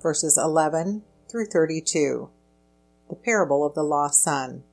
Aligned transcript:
verses 0.00 0.38
11 0.38 1.02
through 1.30 1.46
32. 1.46 2.30
The 3.08 3.16
parable 3.16 3.64
of 3.64 3.74
the 3.74 3.82
lost 3.82 4.22
son. 4.22 4.64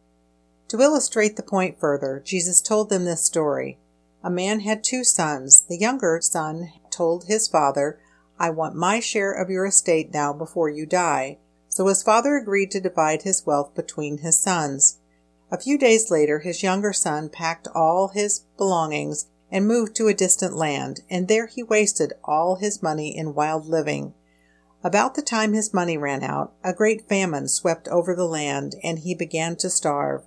To 0.69 0.81
illustrate 0.81 1.35
the 1.35 1.43
point 1.43 1.79
further, 1.79 2.21
Jesus 2.23 2.61
told 2.61 2.89
them 2.89 3.05
this 3.05 3.23
story. 3.23 3.77
A 4.23 4.29
man 4.29 4.61
had 4.61 4.83
two 4.83 5.03
sons. 5.03 5.61
The 5.61 5.77
younger 5.77 6.19
son 6.21 6.71
told 6.89 7.25
his 7.25 7.47
father, 7.47 7.99
I 8.39 8.49
want 8.49 8.75
my 8.75 8.99
share 8.99 9.31
of 9.31 9.49
your 9.49 9.65
estate 9.65 10.13
now 10.13 10.33
before 10.33 10.69
you 10.69 10.85
die. 10.85 11.37
So 11.69 11.87
his 11.87 12.03
father 12.03 12.35
agreed 12.35 12.71
to 12.71 12.81
divide 12.81 13.21
his 13.21 13.45
wealth 13.45 13.75
between 13.75 14.19
his 14.19 14.39
sons. 14.39 14.97
A 15.51 15.59
few 15.59 15.77
days 15.77 16.09
later, 16.09 16.39
his 16.39 16.63
younger 16.63 16.91
son 16.91 17.29
packed 17.29 17.67
all 17.75 18.09
his 18.09 18.41
belongings 18.57 19.27
and 19.51 19.67
moved 19.67 19.95
to 19.95 20.07
a 20.07 20.13
distant 20.13 20.55
land, 20.55 21.01
and 21.09 21.27
there 21.27 21.47
he 21.47 21.61
wasted 21.61 22.13
all 22.23 22.55
his 22.55 22.81
money 22.81 23.15
in 23.15 23.35
wild 23.35 23.67
living. 23.67 24.13
About 24.85 25.15
the 25.15 25.23
time 25.23 25.53
his 25.53 25.73
money 25.73 25.97
ran 25.97 26.21
out, 26.21 26.53
a 26.63 26.71
great 26.71 27.09
famine 27.09 27.47
swept 27.47 27.87
over 27.87 28.13
the 28.13 28.27
land, 28.27 28.75
and 28.83 28.99
he 28.99 29.15
began 29.15 29.55
to 29.55 29.67
starve. 29.67 30.25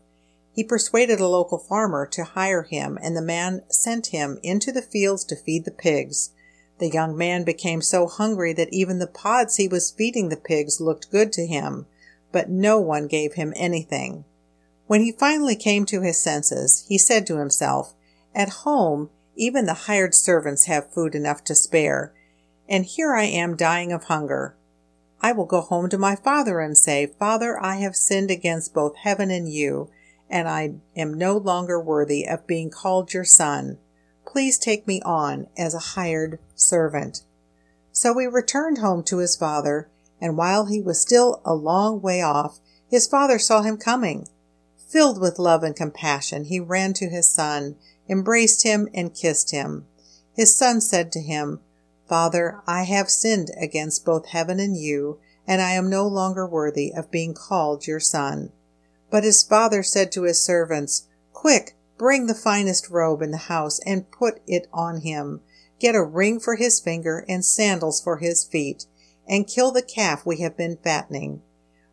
He 0.53 0.65
persuaded 0.65 1.21
a 1.21 1.29
local 1.29 1.59
farmer 1.59 2.05
to 2.07 2.25
hire 2.25 2.65
him, 2.65 2.99
and 3.01 3.17
the 3.17 3.23
man 3.23 3.63
sent 3.69 4.09
him 4.09 4.41
into 4.43 4.73
the 4.73 4.83
fields 4.83 5.23
to 5.27 5.37
feed 5.37 5.65
the 5.65 5.71
pigs. 5.71 6.31
The 6.81 6.91
young 6.91 7.17
man 7.17 7.45
became 7.45 7.81
so 7.81 8.09
hungry 8.09 8.53
that 8.55 8.73
even 8.73 8.99
the 8.99 9.07
pods 9.07 9.55
he 9.55 9.69
was 9.69 9.93
feeding 9.93 10.29
the 10.29 10.37
pigs 10.37 10.81
looked 10.81 11.13
good 11.13 11.33
to 11.35 11.47
him, 11.47 11.87
but 12.33 12.51
no 12.51 12.81
one 12.81 13.07
gave 13.07 13.35
him 13.35 13.53
anything. 13.55 14.25
When 14.89 15.03
he 15.03 15.13
finally 15.13 15.55
came 15.55 15.87
to 15.87 16.01
his 16.01 16.19
senses, 16.19 16.85
he 16.89 16.99
said 16.99 17.29
to 17.29 17.39
himself, 17.39 17.95
At 18.35 18.49
home, 18.49 19.11
even 19.37 19.67
the 19.67 19.87
hired 19.87 20.17
servants 20.17 20.65
have 20.65 20.93
food 20.93 21.15
enough 21.15 21.45
to 21.45 21.55
spare, 21.55 22.13
and 22.69 22.85
here 22.85 23.15
I 23.15 23.25
am 23.25 23.57
dying 23.57 23.93
of 23.93 24.05
hunger. 24.05 24.57
I 25.21 25.33
will 25.33 25.47
go 25.47 25.61
home 25.61 25.89
to 25.91 25.99
my 25.99 26.17
father 26.17 26.61
and 26.61 26.77
say, 26.77 27.07
Father, 27.07 27.59
I 27.61 27.77
have 27.77 27.97
sinned 27.97 28.31
against 28.31 28.75
both 28.75 28.97
heaven 28.97 29.31
and 29.31 29.49
you 29.49 29.91
and 30.31 30.49
I 30.49 30.75
am 30.97 31.15
no 31.15 31.37
longer 31.37 31.81
worthy 31.81 32.27
of 32.27 32.47
being 32.47 32.71
called 32.71 33.13
your 33.13 33.25
son. 33.25 33.79
Please 34.27 34.59
take 34.59 34.87
me 34.87 35.01
on 35.03 35.47
as 35.57 35.75
a 35.75 35.79
hired 35.79 36.39
servant. 36.55 37.23
So 37.93 38.17
he 38.19 38.27
returned 38.27 38.79
home 38.79 39.03
to 39.05 39.19
his 39.19 39.37
father, 39.37 39.89
and 40.21 40.37
while 40.37 40.67
he 40.67 40.81
was 40.81 41.01
still 41.01 41.41
a 41.45 41.55
long 41.55 42.01
way 42.01 42.21
off, 42.21 42.59
his 42.89 43.07
father 43.07 43.39
saw 43.39 43.63
him 43.63 43.77
coming. 43.77 44.29
Filled 44.89 45.21
with 45.21 45.39
love 45.39 45.63
and 45.63 45.75
compassion, 45.75 46.45
he 46.45 46.61
ran 46.61 46.93
to 46.95 47.09
his 47.09 47.29
son, 47.29 47.77
embraced 48.09 48.63
him, 48.65 48.89
and 48.95 49.15
kissed 49.15 49.51
him. 49.51 49.87
His 50.35 50.55
son 50.55 50.81
said 50.81 51.11
to 51.13 51.21
him, 51.21 51.61
Father, 52.09 52.63
I 52.67 52.85
have 52.85 53.11
sinned 53.11 53.51
against 53.61 54.05
both 54.05 54.27
heaven 54.27 54.59
and 54.59 54.77
you, 54.77 55.19
and 55.47 55.61
I 55.61 55.73
am 55.73 55.91
no 55.91 56.07
longer 56.07 56.47
worthy 56.47 56.93
of 56.93 57.11
being 57.11 57.35
called 57.35 57.87
your 57.87 58.01
son. 58.01 58.51
But 59.11 59.25
his 59.25 59.43
father 59.43 59.83
said 59.83 60.11
to 60.13 60.23
his 60.23 60.43
servants, 60.43 61.07
Quick, 61.33 61.77
bring 61.99 62.27
the 62.27 62.35
finest 62.35 62.89
robe 62.89 63.21
in 63.21 63.31
the 63.31 63.37
house 63.37 63.79
and 63.85 64.11
put 64.11 64.41
it 64.47 64.69
on 64.73 65.03
him. 65.03 65.43
Get 65.79 65.95
a 65.95 66.03
ring 66.03 66.41
for 66.41 66.57
his 66.57 66.81
finger 66.81 67.25
and 67.29 67.45
sandals 67.45 68.01
for 68.01 68.19
his 68.19 68.43
feet, 68.43 68.87
and 69.27 69.47
kill 69.47 69.71
the 69.71 69.83
calf 69.83 70.25
we 70.25 70.39
have 70.41 70.57
been 70.57 70.79
fattening. 70.83 71.43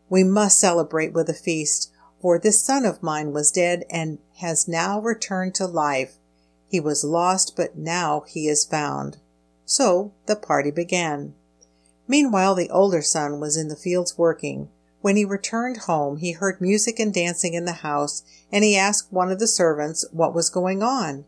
We 0.10 0.24
must 0.24 0.60
celebrate 0.60 1.14
with 1.14 1.30
a 1.30 1.34
feast, 1.34 1.92
for 2.22 2.40
this 2.40 2.64
son 2.64 2.86
of 2.86 3.04
mine 3.04 3.34
was 3.34 3.52
dead 3.52 3.84
and 3.90 4.20
has 4.38 4.68
now 4.68 5.00
returned 5.00 5.56
to 5.56 5.66
life. 5.66 6.16
He 6.68 6.80
was 6.80 7.04
lost, 7.04 7.56
but 7.56 7.78
now 7.78 8.24
he 8.28 8.48
is 8.48 8.66
found. 8.66 9.18
So 9.66 10.14
the 10.28 10.36
party 10.36 10.72
began. 10.72 11.34
Meanwhile, 12.08 12.56
the 12.56 12.70
older 12.70 13.02
son 13.02 13.40
was 13.40 13.58
in 13.58 13.68
the 13.68 13.76
fields 13.76 14.18
working. 14.18 14.70
When 15.02 15.16
he 15.16 15.26
returned 15.26 15.78
home, 15.78 16.18
he 16.18 16.32
heard 16.32 16.62
music 16.62 17.00
and 17.00 17.14
dancing 17.14 17.54
in 17.54 17.66
the 17.66 17.74
house, 17.74 18.24
and 18.52 18.64
he 18.64 18.78
asked 18.78 19.12
one 19.12 19.32
of 19.32 19.40
the 19.40 19.48
servants 19.48 20.06
what 20.12 20.34
was 20.34 20.50
going 20.50 20.82
on. 20.82 21.26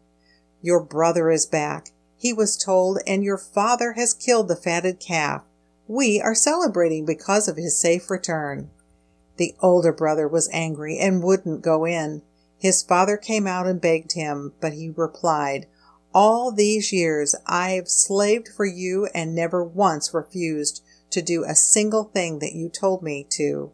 Your 0.61 0.79
brother 0.79 1.29
is 1.29 1.45
back, 1.45 1.91
he 2.17 2.33
was 2.33 2.57
told, 2.57 2.99
and 3.05 3.23
your 3.23 3.37
father 3.37 3.93
has 3.93 4.13
killed 4.13 4.47
the 4.47 4.55
fatted 4.55 4.99
calf. 4.99 5.43
We 5.87 6.19
are 6.19 6.35
celebrating 6.35 7.05
because 7.05 7.47
of 7.47 7.57
his 7.57 7.79
safe 7.79 8.09
return. 8.09 8.69
The 9.37 9.55
older 9.61 9.93
brother 9.93 10.27
was 10.27 10.49
angry 10.51 10.97
and 10.97 11.23
wouldn't 11.23 11.61
go 11.61 11.85
in. 11.85 12.23
His 12.57 12.81
father 12.81 13.17
came 13.17 13.45
out 13.45 13.67
and 13.67 13.79
begged 13.79 14.13
him, 14.13 14.53
but 14.59 14.73
he 14.73 14.89
replied, 14.89 15.67
All 16.19 16.51
these 16.51 16.91
years 16.91 17.35
I've 17.45 17.87
slaved 17.87 18.47
for 18.47 18.65
you 18.65 19.05
and 19.13 19.35
never 19.35 19.63
once 19.63 20.15
refused 20.15 20.83
to 21.11 21.21
do 21.21 21.43
a 21.43 21.53
single 21.53 22.05
thing 22.05 22.39
that 22.39 22.55
you 22.55 22.69
told 22.69 23.03
me 23.03 23.23
to. 23.33 23.71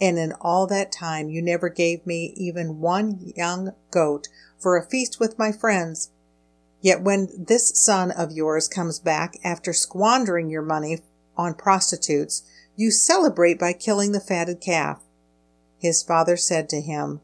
And 0.00 0.16
in 0.16 0.34
all 0.40 0.68
that 0.68 0.92
time 0.92 1.30
you 1.30 1.42
never 1.42 1.68
gave 1.68 2.06
me 2.06 2.32
even 2.36 2.78
one 2.78 3.32
young 3.34 3.72
goat 3.90 4.28
for 4.56 4.76
a 4.76 4.88
feast 4.88 5.18
with 5.18 5.36
my 5.36 5.50
friends. 5.50 6.10
Yet 6.80 7.02
when 7.02 7.28
this 7.36 7.70
son 7.70 8.12
of 8.12 8.30
yours 8.30 8.68
comes 8.68 9.00
back 9.00 9.36
after 9.42 9.72
squandering 9.72 10.50
your 10.50 10.62
money 10.62 11.00
on 11.36 11.54
prostitutes, 11.54 12.44
you 12.76 12.92
celebrate 12.92 13.58
by 13.58 13.72
killing 13.72 14.12
the 14.12 14.20
fatted 14.20 14.60
calf. 14.60 15.02
His 15.80 16.04
father 16.04 16.36
said 16.36 16.68
to 16.68 16.80
him, 16.80 17.20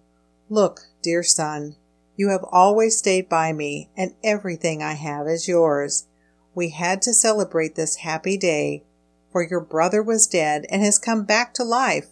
Look, 0.49 0.89
dear 1.03 1.23
son, 1.23 1.77
you 2.21 2.29
have 2.29 2.45
always 2.53 2.99
stayed 2.99 3.31
by 3.31 3.51
me, 3.51 3.89
and 3.97 4.15
everything 4.23 4.83
I 4.83 4.93
have 4.93 5.27
is 5.27 5.49
yours. 5.49 6.07
We 6.55 6.69
had 6.69 7.01
to 7.01 7.15
celebrate 7.15 7.77
this 7.77 7.97
happy 7.97 8.37
day 8.37 8.85
for 9.33 9.43
your 9.43 9.63
brother 9.63 10.03
was 10.03 10.27
dead 10.27 10.67
and 10.69 10.83
has 10.83 10.99
come 10.99 11.25
back 11.25 11.55
to 11.55 11.65
life. 11.65 12.09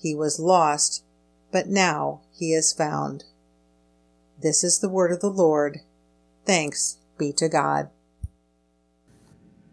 He 0.00 0.14
was 0.14 0.38
lost, 0.38 1.02
but 1.50 1.66
now 1.66 2.20
he 2.32 2.52
is 2.52 2.72
found. 2.72 3.24
This 4.40 4.62
is 4.62 4.78
the 4.78 4.88
word 4.88 5.10
of 5.10 5.18
the 5.18 5.26
Lord. 5.26 5.80
Thanks 6.46 6.98
be 7.18 7.32
to 7.32 7.48
God. 7.48 7.90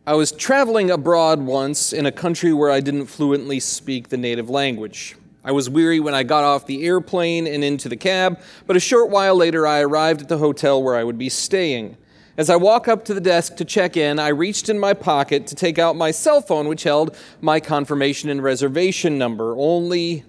I 0.07 0.15
was 0.15 0.31
traveling 0.31 0.89
abroad 0.89 1.41
once 1.41 1.93
in 1.93 2.07
a 2.07 2.11
country 2.11 2.51
where 2.51 2.71
I 2.71 2.79
didn't 2.79 3.05
fluently 3.05 3.59
speak 3.59 4.09
the 4.09 4.17
native 4.17 4.49
language. 4.49 5.15
I 5.47 5.51
was 5.51 5.69
weary 5.69 6.01
when 6.01 6.13
I 6.13 6.23
got 6.23 6.43
off 6.43 6.65
the 6.65 6.83
airplane 6.83 7.47
and 7.47 7.63
into 7.63 7.87
the 7.87 7.95
cab, 7.95 8.41
but 8.65 8.75
a 8.75 8.81
short 8.81 9.09
while 9.09 9.33
later 9.33 9.65
I 9.65 9.79
arrived 9.79 10.23
at 10.23 10.27
the 10.27 10.39
hotel 10.39 10.83
where 10.83 10.97
I 10.97 11.05
would 11.05 11.17
be 11.17 11.29
staying. 11.29 11.95
As 12.35 12.49
I 12.49 12.57
walk 12.57 12.89
up 12.89 13.05
to 13.05 13.13
the 13.13 13.21
desk 13.21 13.55
to 13.55 13.63
check 13.63 13.95
in, 13.95 14.19
I 14.19 14.27
reached 14.27 14.67
in 14.67 14.77
my 14.77 14.93
pocket 14.93 15.47
to 15.47 15.55
take 15.55 15.79
out 15.79 15.95
my 15.95 16.11
cell 16.11 16.41
phone, 16.41 16.67
which 16.67 16.83
held 16.83 17.15
my 17.39 17.61
confirmation 17.61 18.29
and 18.29 18.43
reservation 18.43 19.17
number, 19.17 19.55
only 19.55 20.25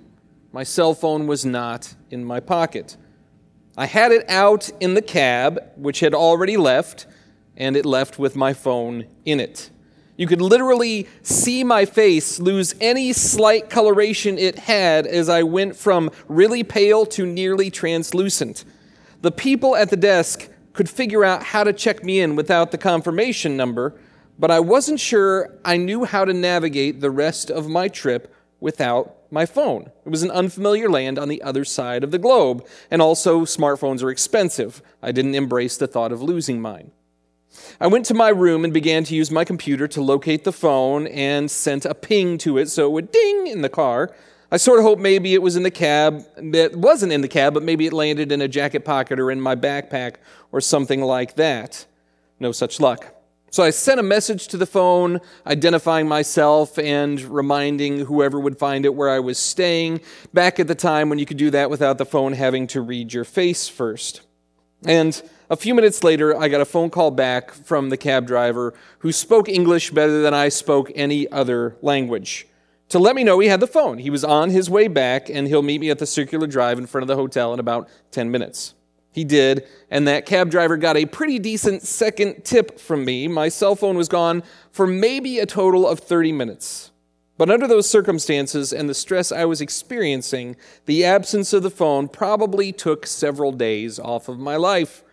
my 0.53 0.63
cell 0.63 0.95
phone 0.95 1.27
was 1.27 1.45
not 1.45 1.97
in 2.13 2.25
my 2.25 2.39
pocket. 2.39 2.97
I 3.77 3.87
had 3.87 4.13
it 4.13 4.25
out 4.31 4.71
in 4.79 4.95
the 4.95 5.03
cab, 5.03 5.59
which 5.75 5.99
had 5.99 6.15
already 6.15 6.57
left, 6.57 7.09
and 7.57 7.77
it 7.77 7.85
left 7.85 8.21
with 8.21 8.37
my 8.37 8.53
phone 8.53 9.07
in 9.25 9.41
it. 9.41 9.71
You 10.19 10.27
could 10.27 10.43
literally 10.43 11.07
see 11.23 11.63
my 11.63 11.85
face 11.85 12.41
lose 12.41 12.75
any 12.81 13.13
slight 13.13 13.71
coloration 13.71 14.37
it 14.37 14.59
had 14.59 15.07
as 15.07 15.29
I 15.29 15.45
went 15.45 15.77
from 15.77 16.11
really 16.27 16.65
pale 16.65 17.07
to 17.07 17.25
nearly 17.25 17.71
translucent. 17.71 18.65
The 19.23 19.31
people 19.31 19.77
at 19.77 19.91
the 19.91 19.97
desk 19.97 20.49
could 20.73 20.91
figure 20.91 21.25
out 21.25 21.45
how 21.45 21.63
to 21.63 21.73
check 21.73 22.03
me 22.03 22.19
in 22.19 22.35
without 22.35 22.73
the 22.73 22.79
confirmation 22.79 23.57
number, 23.57 23.95
but 24.41 24.51
I 24.51 24.59
wasn't 24.59 24.99
sure 24.99 25.57
I 25.65 25.77
knew 25.77 26.05
how 26.05 26.25
to 26.25 26.33
navigate 26.33 27.01
the 27.01 27.13
rest 27.13 27.49
of 27.49 27.69
my 27.69 27.87
trip 27.87 28.35
without 28.59 29.19
my 29.31 29.47
phone. 29.47 29.93
It 30.05 30.09
was 30.09 30.25
an 30.25 30.33
unfamiliar 30.33 30.89
land 30.89 31.17
on 31.17 31.29
the 31.29 31.43
other 31.43 31.65
side 31.65 32.03
of 32.03 32.11
the 32.11 32.19
globe, 32.19 32.67
and 32.91 33.01
also 33.01 33.43
smartphones 33.43 34.03
are 34.03 34.11
expensive. 34.11 34.83
I 35.01 35.13
didn't 35.13 35.37
embrace 35.37 35.77
the 35.77 35.87
thought 35.87 36.11
of 36.11 36.23
losing 36.23 36.61
mine. 36.61 36.91
I 37.81 37.87
went 37.87 38.07
to 38.07 38.15
my 38.15 38.29
room 38.29 38.65
and 38.65 38.73
began 38.73 39.05
to 39.05 39.15
use 39.15 39.31
my 39.31 39.45
computer 39.45 39.87
to 39.89 40.03
locate 40.03 40.45
the 40.45 40.53
phone 40.53 41.07
and 41.07 41.51
sent 41.51 41.85
a 41.85 41.95
ping 41.95 42.39
to 42.39 42.59
it 42.59 42.69
so 42.69 42.87
it 42.87 42.93
would 42.93 43.13
ding 43.13 43.47
in 43.47 43.63
the 43.63 43.69
car. 43.69 44.15
I 44.51 44.57
sort 44.57 44.79
of 44.79 44.85
hoped 44.85 45.03
maybe 45.03 45.35
it 45.35 45.43
was 45.43 45.57
in 45.57 45.63
the 45.63 45.71
cab. 45.71 46.25
It 46.37 46.77
wasn't 46.77 47.13
in 47.13 47.21
the 47.21 47.29
cab, 47.29 47.55
but 47.55 47.63
maybe 47.63 47.87
it 47.87 47.93
landed 47.93 48.33
in 48.33 48.41
a 48.41 48.49
jacket 48.49 48.85
pocket 48.85 49.21
or 49.21 49.31
in 49.31 49.41
my 49.41 49.55
backpack 49.55 50.17
or 50.53 50.61
something 50.61 51.03
like 51.03 51.37
that. 51.37 51.87
No 52.41 52.53
such 52.53 52.81
luck. 52.81 53.15
So 53.51 53.63
I 53.63 53.71
sent 53.71 53.99
a 53.99 54.03
message 54.03 54.49
to 54.49 54.57
the 54.57 54.67
phone 54.67 55.21
identifying 55.47 56.07
myself 56.07 56.79
and 56.79 57.21
reminding 57.21 58.07
whoever 58.07 58.39
would 58.39 58.59
find 58.59 58.85
it 58.85 58.95
where 58.95 59.09
I 59.09 59.21
was 59.21 59.39
staying, 59.39 60.01
back 60.35 60.61
at 60.61 60.69
the 60.69 60.75
time 60.75 61.09
when 61.09 61.19
you 61.19 61.27
could 61.27 61.39
do 61.39 61.51
that 61.51 61.71
without 61.71 61.97
the 61.97 62.05
phone 62.05 62.35
having 62.35 62.67
to 62.69 62.81
read 62.83 63.13
your 63.13 63.25
face 63.25 63.67
first. 63.69 64.21
And 64.85 65.21
a 65.51 65.57
few 65.57 65.75
minutes 65.75 66.05
later, 66.05 66.37
I 66.37 66.49
got 66.49 66.61
a 66.61 66.65
phone 66.65 66.91
call 66.91 67.11
back 67.11 67.53
from 67.53 67.89
the 67.89 67.97
cab 67.97 68.27
driver 68.27 68.75
who 69.01 69.13
spoke 69.13 69.49
English 69.49 69.91
better 69.91 70.23
than 70.23 70.35
I 70.35 70.49
spoke 70.49 70.93
any 70.95 71.29
other 71.31 71.77
language 71.83 72.47
to 72.89 72.99
let 72.99 73.15
me 73.15 73.25
know 73.25 73.39
he 73.39 73.49
had 73.49 73.61
the 73.61 73.67
phone. 73.67 73.99
He 73.99 74.11
was 74.11 74.25
on 74.25 74.51
his 74.51 74.71
way 74.71 74.89
back 74.89 75.29
and 75.29 75.47
he'll 75.47 75.63
meet 75.63 75.81
me 75.81 75.91
at 75.91 75.99
the 75.99 76.07
circular 76.07 76.47
drive 76.47 76.79
in 76.79 76.87
front 76.87 77.03
of 77.03 77.09
the 77.09 77.17
hotel 77.17 77.53
in 77.53 77.61
about 77.61 77.89
10 78.13 78.31
minutes. 78.31 78.75
He 79.11 79.25
did, 79.25 79.67
and 79.91 80.07
that 80.07 80.27
cab 80.27 80.51
driver 80.51 80.77
got 80.77 80.97
a 80.97 81.07
pretty 81.07 81.39
decent 81.39 81.83
second 81.83 82.45
tip 82.45 82.79
from 82.79 83.05
me. 83.05 83.27
My 83.27 83.49
cell 83.49 83.75
phone 83.75 83.97
was 83.97 84.09
gone 84.09 84.43
for 84.71 84.87
maybe 84.87 85.39
a 85.39 85.47
total 85.47 85.89
of 85.89 85.99
30 85.99 86.33
minutes. 86.33 86.93
But 87.39 87.51
under 87.51 87.69
those 87.69 87.89
circumstances 87.89 88.73
and 88.73 88.89
the 88.89 88.95
stress 88.95 89.31
I 89.31 89.45
was 89.45 89.61
experiencing, 89.61 90.57
the 90.87 91.05
absence 91.05 91.53
of 91.53 91.63
the 91.63 91.71
phone 91.71 92.09
probably 92.09 92.73
took 92.73 93.07
several 93.07 93.53
days 93.53 94.01
off 94.01 94.29
of 94.29 94.41
my 94.41 94.57
life. 94.57 95.05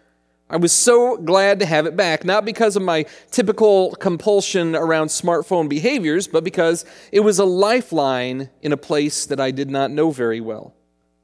I 0.50 0.58
was 0.58 0.72
so 0.72 1.18
glad 1.18 1.60
to 1.60 1.68
have 1.68 1.86
it 1.86 1.96
back, 1.96 2.26
not 2.26 2.44
because 2.44 2.76
of 2.76 2.82
my 2.82 3.06
typical 3.30 3.92
compulsion 3.96 4.76
around 4.76 5.08
smartphone 5.08 5.70
behaviors, 5.70 6.28
but 6.28 6.44
because 6.44 6.84
it 7.12 7.20
was 7.20 7.38
a 7.38 7.46
lifeline 7.46 8.50
in 8.62 8.72
a 8.72 8.78
place 8.78 9.28
that 9.28 9.40
I 9.40 9.52
did 9.52 9.70
not 9.70 9.92
know 9.92 10.10
very 10.10 10.42
well. 10.42 10.74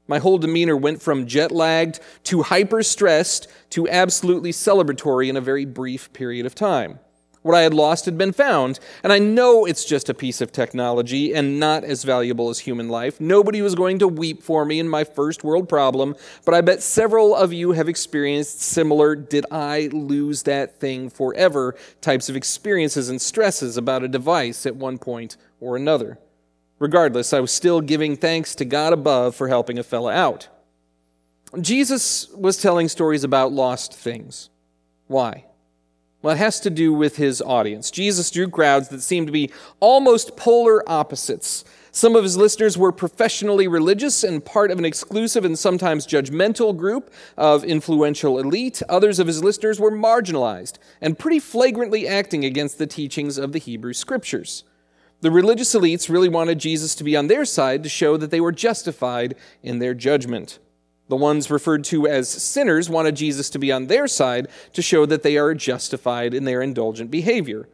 My 0.06 0.18
whole 0.18 0.38
demeanor 0.38 0.76
went 0.76 1.02
from 1.02 1.26
jet 1.26 1.50
lagged 1.50 1.98
to 2.24 2.42
hyper 2.42 2.82
stressed 2.82 3.48
to 3.70 3.88
absolutely 3.88 4.52
celebratory 4.52 5.28
in 5.28 5.36
a 5.36 5.40
very 5.40 5.64
brief 5.64 6.12
period 6.12 6.46
of 6.46 6.54
time. 6.54 7.00
What 7.42 7.56
I 7.56 7.62
had 7.62 7.74
lost 7.74 8.04
had 8.04 8.16
been 8.16 8.32
found, 8.32 8.78
and 9.02 9.12
I 9.12 9.18
know 9.18 9.64
it's 9.64 9.84
just 9.84 10.08
a 10.08 10.14
piece 10.14 10.40
of 10.40 10.52
technology 10.52 11.34
and 11.34 11.58
not 11.58 11.82
as 11.82 12.04
valuable 12.04 12.50
as 12.50 12.60
human 12.60 12.88
life. 12.88 13.20
Nobody 13.20 13.60
was 13.60 13.74
going 13.74 13.98
to 13.98 14.06
weep 14.06 14.44
for 14.44 14.64
me 14.64 14.78
in 14.78 14.88
my 14.88 15.02
first 15.02 15.42
world 15.42 15.68
problem, 15.68 16.14
but 16.44 16.54
I 16.54 16.60
bet 16.60 16.82
several 16.82 17.34
of 17.34 17.52
you 17.52 17.72
have 17.72 17.88
experienced 17.88 18.60
similar 18.60 19.16
did 19.16 19.44
I 19.50 19.88
lose 19.92 20.44
that 20.44 20.78
thing 20.78 21.10
forever 21.10 21.74
types 22.00 22.28
of 22.28 22.36
experiences 22.36 23.08
and 23.08 23.20
stresses 23.20 23.76
about 23.76 24.04
a 24.04 24.08
device 24.08 24.64
at 24.64 24.76
one 24.76 24.98
point 24.98 25.36
or 25.60 25.74
another. 25.74 26.18
Regardless, 26.78 27.32
I 27.32 27.40
was 27.40 27.50
still 27.50 27.80
giving 27.80 28.16
thanks 28.16 28.54
to 28.56 28.64
God 28.64 28.92
above 28.92 29.34
for 29.34 29.48
helping 29.48 29.78
a 29.78 29.82
fella 29.82 30.12
out. 30.12 30.48
Jesus 31.60 32.28
was 32.30 32.56
telling 32.56 32.88
stories 32.88 33.24
about 33.24 33.52
lost 33.52 33.94
things. 33.94 34.48
Why? 35.06 35.44
Well, 36.22 36.34
it 36.34 36.38
has 36.38 36.60
to 36.60 36.70
do 36.70 36.92
with 36.92 37.16
his 37.16 37.42
audience. 37.42 37.90
Jesus 37.90 38.30
drew 38.30 38.48
crowds 38.48 38.88
that 38.88 39.02
seemed 39.02 39.26
to 39.26 39.32
be 39.32 39.50
almost 39.80 40.36
polar 40.36 40.88
opposites. 40.88 41.64
Some 41.90 42.14
of 42.14 42.22
his 42.22 42.36
listeners 42.36 42.78
were 42.78 42.92
professionally 42.92 43.66
religious 43.66 44.22
and 44.22 44.42
part 44.42 44.70
of 44.70 44.78
an 44.78 44.84
exclusive 44.84 45.44
and 45.44 45.58
sometimes 45.58 46.06
judgmental 46.06 46.74
group 46.74 47.12
of 47.36 47.64
influential 47.64 48.38
elite. 48.38 48.82
Others 48.88 49.18
of 49.18 49.26
his 49.26 49.42
listeners 49.42 49.80
were 49.80 49.90
marginalized 49.90 50.78
and 51.00 51.18
pretty 51.18 51.40
flagrantly 51.40 52.06
acting 52.06 52.44
against 52.44 52.78
the 52.78 52.86
teachings 52.86 53.36
of 53.36 53.52
the 53.52 53.58
Hebrew 53.58 53.92
scriptures. 53.92 54.64
The 55.22 55.30
religious 55.30 55.74
elites 55.74 56.08
really 56.08 56.28
wanted 56.28 56.58
Jesus 56.58 56.94
to 56.94 57.04
be 57.04 57.16
on 57.16 57.26
their 57.26 57.44
side 57.44 57.82
to 57.82 57.88
show 57.88 58.16
that 58.16 58.30
they 58.30 58.40
were 58.40 58.52
justified 58.52 59.34
in 59.62 59.78
their 59.78 59.92
judgment. 59.92 60.60
The 61.12 61.16
ones 61.16 61.50
referred 61.50 61.84
to 61.84 62.06
as 62.06 62.26
sinners 62.26 62.88
wanted 62.88 63.16
Jesus 63.16 63.50
to 63.50 63.58
be 63.58 63.70
on 63.70 63.88
their 63.88 64.08
side 64.08 64.48
to 64.72 64.80
show 64.80 65.04
that 65.04 65.22
they 65.22 65.36
are 65.36 65.52
justified 65.52 66.32
in 66.32 66.46
their 66.46 66.62
indulgent 66.62 67.10
behavior. 67.10 67.68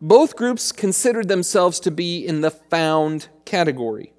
Both 0.00 0.34
groups 0.34 0.72
considered 0.72 1.28
themselves 1.28 1.78
to 1.78 1.92
be 1.92 2.26
in 2.26 2.40
the 2.40 2.50
found 2.50 3.28
category. 3.44 4.12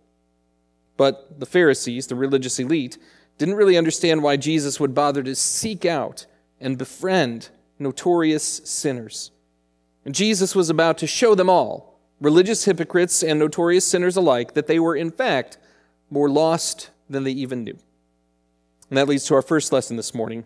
But 0.96 1.38
the 1.42 1.46
Pharisees, 1.46 2.08
the 2.08 2.16
religious 2.16 2.60
elite, 2.60 2.98
didn't 3.38 3.56
really 3.56 3.76
understand 3.76 4.24
why 4.24 4.38
Jesus 4.38 4.80
would 4.80 4.96
bother 4.96 5.22
to 5.22 5.36
seek 5.36 5.84
out 5.84 6.26
and 6.62 6.78
befriend 6.78 7.50
notorious 7.78 8.62
sinners. 8.64 9.32
And 10.06 10.16
Jesus 10.16 10.56
was 10.56 10.70
about 10.70 10.98
to 11.00 11.08
show 11.08 11.36
them 11.36 11.50
all 11.50 12.00
religious 12.22 12.64
hypocrites 12.64 13.22
and 13.22 13.38
notorious 13.38 13.86
sinners 13.86 14.16
alike, 14.16 14.54
that 14.54 14.68
they 14.68 14.80
were, 14.80 14.96
in 14.96 15.12
fact, 15.12 15.58
more 16.10 16.30
lost 16.30 16.90
than 17.10 17.26
they 17.26 17.32
even 17.32 17.66
knew. 17.66 17.78
And 18.92 18.98
that 18.98 19.08
leads 19.08 19.24
to 19.28 19.36
our 19.36 19.42
first 19.42 19.72
lesson 19.72 19.96
this 19.96 20.14
morning. 20.14 20.44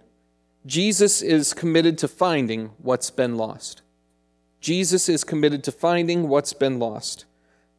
Jesus 0.68 1.24
is 1.24 1.52
committed 1.52 1.98
to 1.98 2.08
finding 2.08 2.74
what's 2.78 3.10
been 3.10 3.38
lost. 3.38 3.82
Jesus 4.62 5.10
is 5.10 5.24
committed 5.24 5.64
to 5.64 5.72
finding 5.72 6.30
what's 6.30 6.54
been 6.54 6.78
lost. 6.78 7.26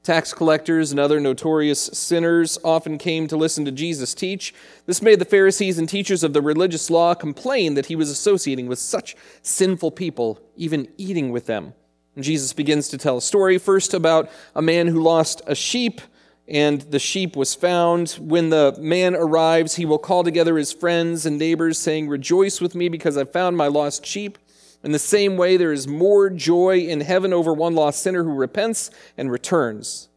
Tax 0.02 0.34
collectors 0.34 0.90
and 0.90 0.98
other 0.98 1.20
notorious 1.20 1.84
sinners 1.84 2.58
often 2.64 2.98
came 2.98 3.28
to 3.28 3.36
listen 3.36 3.64
to 3.64 3.70
Jesus 3.70 4.12
teach. 4.12 4.52
This 4.86 5.00
made 5.00 5.20
the 5.20 5.24
Pharisees 5.24 5.78
and 5.78 5.88
teachers 5.88 6.24
of 6.24 6.32
the 6.32 6.42
religious 6.42 6.90
law 6.90 7.14
complain 7.14 7.74
that 7.74 7.86
he 7.86 7.94
was 7.94 8.10
associating 8.10 8.66
with 8.66 8.80
such 8.80 9.14
sinful 9.42 9.92
people, 9.92 10.40
even 10.56 10.88
eating 10.98 11.30
with 11.30 11.46
them. 11.46 11.74
And 12.16 12.24
Jesus 12.24 12.52
begins 12.52 12.88
to 12.88 12.98
tell 12.98 13.18
a 13.18 13.22
story 13.22 13.58
first 13.58 13.94
about 13.94 14.28
a 14.52 14.62
man 14.62 14.88
who 14.88 15.00
lost 15.00 15.42
a 15.46 15.54
sheep, 15.54 16.00
and 16.48 16.82
the 16.82 16.98
sheep 16.98 17.34
was 17.34 17.54
found. 17.54 18.10
When 18.20 18.50
the 18.50 18.76
man 18.78 19.14
arrives, 19.16 19.76
he 19.76 19.84
will 19.84 19.98
call 19.98 20.22
together 20.22 20.56
his 20.56 20.72
friends 20.72 21.26
and 21.26 21.38
neighbors, 21.38 21.78
saying, 21.78 22.08
Rejoice 22.08 22.60
with 22.60 22.75
me 22.75 22.88
because 22.88 23.16
I 23.16 23.25
found 23.25 23.56
my 23.56 23.66
lost 23.66 24.06
sheep. 24.06 24.38
In 24.84 24.93
the 24.93 24.98
same 24.98 25.37
way, 25.37 25.56
there 25.56 25.72
is 25.72 25.88
more 25.88 26.31
joy 26.31 26.78
in 26.78 27.00
heaven 27.00 27.32
over 27.32 27.52
one 27.52 27.75
lost 27.75 28.02
sinner 28.02 28.22
who 28.22 28.34
repents 28.34 28.90
and 29.16 29.31
returns 29.31 30.08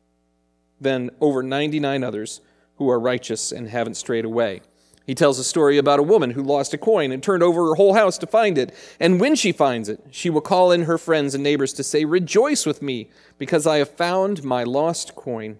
than 0.79 1.09
over 1.19 1.41
99 1.41 2.03
others 2.03 2.41
who 2.75 2.89
are 2.89 2.99
righteous 2.99 3.51
and 3.51 3.67
haven't 3.67 3.95
strayed 3.95 4.25
away. 4.25 4.61
He 5.05 5.15
tells 5.15 5.39
a 5.39 5.43
story 5.43 5.79
about 5.79 5.97
a 5.97 6.03
woman 6.03 6.29
who 6.29 6.43
lost 6.43 6.71
a 6.75 6.77
coin 6.77 7.11
and 7.11 7.23
turned 7.23 7.41
over 7.41 7.69
her 7.69 7.75
whole 7.75 7.95
house 7.95 8.19
to 8.19 8.27
find 8.27 8.59
it. 8.59 8.71
And 8.99 9.19
when 9.19 9.33
she 9.33 9.51
finds 9.51 9.89
it, 9.89 9.99
she 10.11 10.29
will 10.29 10.39
call 10.39 10.71
in 10.71 10.83
her 10.83 10.99
friends 10.99 11.33
and 11.33 11.43
neighbors 11.43 11.73
to 11.73 11.83
say, 11.83 12.05
Rejoice 12.05 12.67
with 12.67 12.83
me, 12.83 13.09
because 13.39 13.65
I 13.65 13.77
have 13.77 13.89
found 13.89 14.43
my 14.43 14.63
lost 14.63 15.15
coin. 15.15 15.59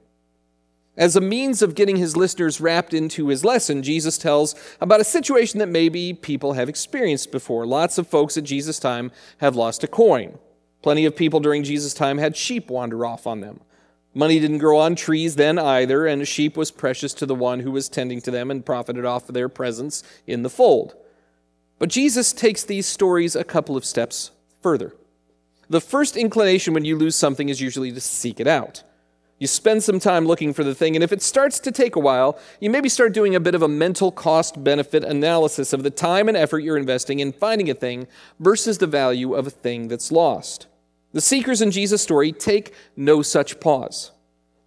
As 0.99 1.15
a 1.15 1.21
means 1.21 1.61
of 1.61 1.75
getting 1.75 1.95
his 1.95 2.17
listeners 2.17 2.59
wrapped 2.59 2.93
into 2.93 3.29
his 3.29 3.45
lesson, 3.45 3.83
Jesus 3.83 4.17
tells 4.17 4.53
about 4.81 4.99
a 4.99 5.05
situation 5.05 5.59
that 5.59 5.69
maybe 5.69 6.13
people 6.13 6.53
have 6.53 6.67
experienced 6.67 7.31
before. 7.31 7.65
Lots 7.65 7.97
of 7.97 8.05
folks 8.05 8.35
at 8.35 8.43
Jesus' 8.43 8.79
time 8.79 9.13
have 9.37 9.55
lost 9.55 9.81
a 9.81 9.87
coin. 9.87 10.37
Plenty 10.81 11.05
of 11.05 11.15
people 11.15 11.39
during 11.39 11.63
Jesus' 11.63 11.93
time 11.93 12.17
had 12.17 12.35
sheep 12.35 12.69
wander 12.69 13.05
off 13.05 13.25
on 13.25 13.39
them. 13.39 13.61
Money 14.13 14.41
didn't 14.41 14.57
grow 14.57 14.77
on 14.77 14.93
trees 14.97 15.37
then 15.37 15.57
either, 15.57 16.05
and 16.05 16.21
a 16.21 16.25
sheep 16.25 16.57
was 16.57 16.69
precious 16.69 17.13
to 17.13 17.25
the 17.25 17.33
one 17.33 17.61
who 17.61 17.71
was 17.71 17.87
tending 17.87 18.19
to 18.19 18.31
them 18.31 18.51
and 18.51 18.65
profited 18.65 19.05
off 19.05 19.29
of 19.29 19.33
their 19.33 19.47
presence 19.47 20.03
in 20.27 20.43
the 20.43 20.49
fold. 20.49 20.95
But 21.77 21.87
Jesus 21.87 22.33
takes 22.33 22.63
these 22.63 22.87
stories 22.87 23.37
a 23.37 23.45
couple 23.45 23.77
of 23.77 23.85
steps 23.85 24.31
further. 24.61 24.93
The 25.69 25.79
first 25.79 26.17
inclination 26.17 26.73
when 26.73 26.83
you 26.83 26.97
lose 26.97 27.15
something 27.15 27.47
is 27.47 27.61
usually 27.61 27.93
to 27.93 28.01
seek 28.01 28.41
it 28.41 28.47
out. 28.47 28.83
You 29.39 29.47
spend 29.47 29.83
some 29.83 29.99
time 29.99 30.25
looking 30.25 30.53
for 30.53 30.65
the 30.65 30.75
thing, 30.75 30.95
and 30.95 31.03
if 31.03 31.13
it 31.13 31.21
starts 31.21 31.59
to 31.61 31.71
take 31.71 31.95
a 31.95 31.99
while, 31.99 32.37
you 32.59 32.69
maybe 32.69 32.89
start 32.89 33.13
doing 33.13 33.35
a 33.35 33.39
bit 33.39 33.55
of 33.55 33.61
a 33.61 33.69
mental 33.69 34.11
cost 34.11 34.61
benefit 34.61 35.03
analysis 35.03 35.71
of 35.71 35.83
the 35.83 35.89
time 35.89 36.27
and 36.27 36.35
effort 36.35 36.59
you're 36.59 36.77
investing 36.77 37.19
in 37.19 37.31
finding 37.31 37.69
a 37.69 37.73
thing 37.73 38.05
versus 38.39 38.79
the 38.79 38.87
value 38.87 39.33
of 39.33 39.47
a 39.47 39.51
thing 39.51 39.87
that's 39.87 40.11
lost. 40.11 40.67
The 41.13 41.21
seekers 41.21 41.61
in 41.61 41.71
Jesus' 41.71 42.01
story 42.01 42.33
take 42.33 42.73
no 42.97 43.21
such 43.21 43.61
pause. 43.61 44.11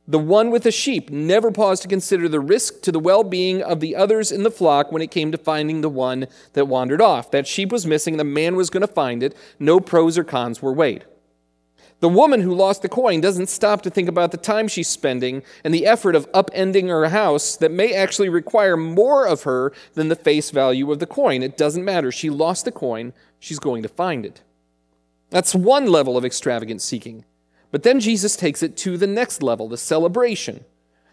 The 0.09 0.19
one 0.19 0.51
with 0.51 0.65
the 0.65 0.73
sheep 0.73 1.11
never 1.11 1.53
paused 1.53 1.83
to 1.83 1.89
consider 1.89 2.29
the 2.29 2.41
risk 2.41 2.83
to 2.83 2.91
the 2.91 2.99
well 2.99 3.23
being 3.23 3.63
of 3.63 3.79
the 3.81 3.95
others 3.95 4.33
in 4.33 4.43
the 4.43 4.51
flock 4.51 4.91
when 4.91 5.03
it 5.03 5.13
came 5.13 5.31
to 5.31 5.39
finding 5.39 5.81
the 5.81 5.89
one 5.89 6.27
that 6.55 6.67
wandered 6.67 7.01
off. 7.01 7.31
That 7.31 7.47
sheep 7.47 7.71
was 7.71 7.87
missing, 7.87 8.17
the 8.17 8.25
man 8.25 8.57
was 8.57 8.71
going 8.71 8.81
to 8.81 8.93
find 8.93 9.23
it. 9.23 9.37
No 9.61 9.79
pros 9.79 10.19
or 10.19 10.25
cons 10.25 10.61
were 10.61 10.73
weighed. 10.73 11.05
The 12.03 12.09
woman 12.09 12.41
who 12.41 12.53
lost 12.53 12.83
the 12.83 12.89
coin 12.89 13.21
doesn't 13.21 13.49
stop 13.49 13.83
to 13.83 13.91
think 13.91 14.09
about 14.09 14.33
the 14.33 14.37
time 14.37 14.67
she's 14.67 14.89
spending 14.89 15.45
and 15.63 15.73
the 15.73 15.87
effort 15.87 16.17
of 16.17 16.29
upending 16.33 16.89
her 16.89 17.09
house 17.11 17.55
that 17.55 17.71
may 17.71 17.95
actually 17.95 18.29
require 18.29 18.77
more 18.77 19.25
of 19.25 19.45
her 19.45 19.73
than 19.95 20.09
the 20.09 20.17
face 20.17 20.51
value 20.51 20.91
of 20.91 20.99
the 20.99 21.07
coin. 21.07 21.45
It 21.45 21.57
doesn't 21.57 21.85
matter. 21.85 22.11
She 22.11 22.29
lost 22.29 22.65
the 22.65 22.73
coin, 22.73 23.13
she's 23.39 23.61
going 23.61 23.85
to 23.85 23.89
find 23.89 24.27
it. 24.27 24.43
That's 25.31 25.55
one 25.55 25.87
level 25.87 26.17
of 26.17 26.25
extravagant 26.25 26.83
seeking. 26.83 27.25
But 27.71 27.85
then 27.85 28.01
Jesus 28.01 28.35
takes 28.35 28.65
it 28.65 28.77
to 28.79 28.99
the 28.99 29.07
next 29.07 29.41
level, 29.41 29.69
the 29.69 29.79
celebration. 29.79 30.65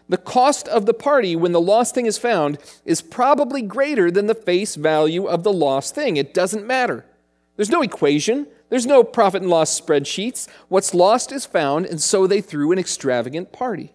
The 0.08 0.18
cost 0.18 0.66
of 0.66 0.86
the 0.86 0.92
party 0.92 1.36
when 1.36 1.52
the 1.52 1.60
lost 1.60 1.94
thing 1.94 2.06
is 2.06 2.18
found 2.18 2.58
is 2.84 3.00
probably 3.00 3.62
greater 3.62 4.10
than 4.10 4.26
the 4.26 4.34
face 4.34 4.74
value 4.74 5.26
of 5.26 5.44
the 5.44 5.52
lost 5.52 5.94
thing. 5.94 6.16
It 6.16 6.34
doesn't 6.34 6.66
matter. 6.66 7.06
There's 7.54 7.70
no 7.70 7.80
equation, 7.82 8.48
there's 8.70 8.86
no 8.86 9.04
profit 9.04 9.42
and 9.42 9.50
loss 9.50 9.78
spreadsheets. 9.78 10.48
What's 10.68 10.94
lost 10.94 11.32
is 11.32 11.44
found, 11.44 11.86
and 11.86 12.00
so 12.00 12.26
they 12.26 12.40
threw 12.40 12.72
an 12.72 12.78
extravagant 12.78 13.52
party. 13.52 13.92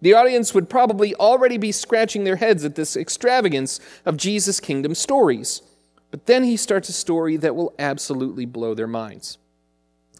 The 0.00 0.14
audience 0.14 0.54
would 0.54 0.70
probably 0.70 1.14
already 1.16 1.58
be 1.58 1.72
scratching 1.72 2.24
their 2.24 2.36
heads 2.36 2.64
at 2.64 2.76
this 2.76 2.96
extravagance 2.96 3.80
of 4.04 4.16
Jesus' 4.16 4.60
kingdom 4.60 4.94
stories. 4.94 5.62
But 6.10 6.26
then 6.26 6.44
he 6.44 6.56
starts 6.56 6.88
a 6.88 6.92
story 6.92 7.36
that 7.38 7.56
will 7.56 7.74
absolutely 7.78 8.46
blow 8.46 8.74
their 8.74 8.86
minds. 8.86 9.38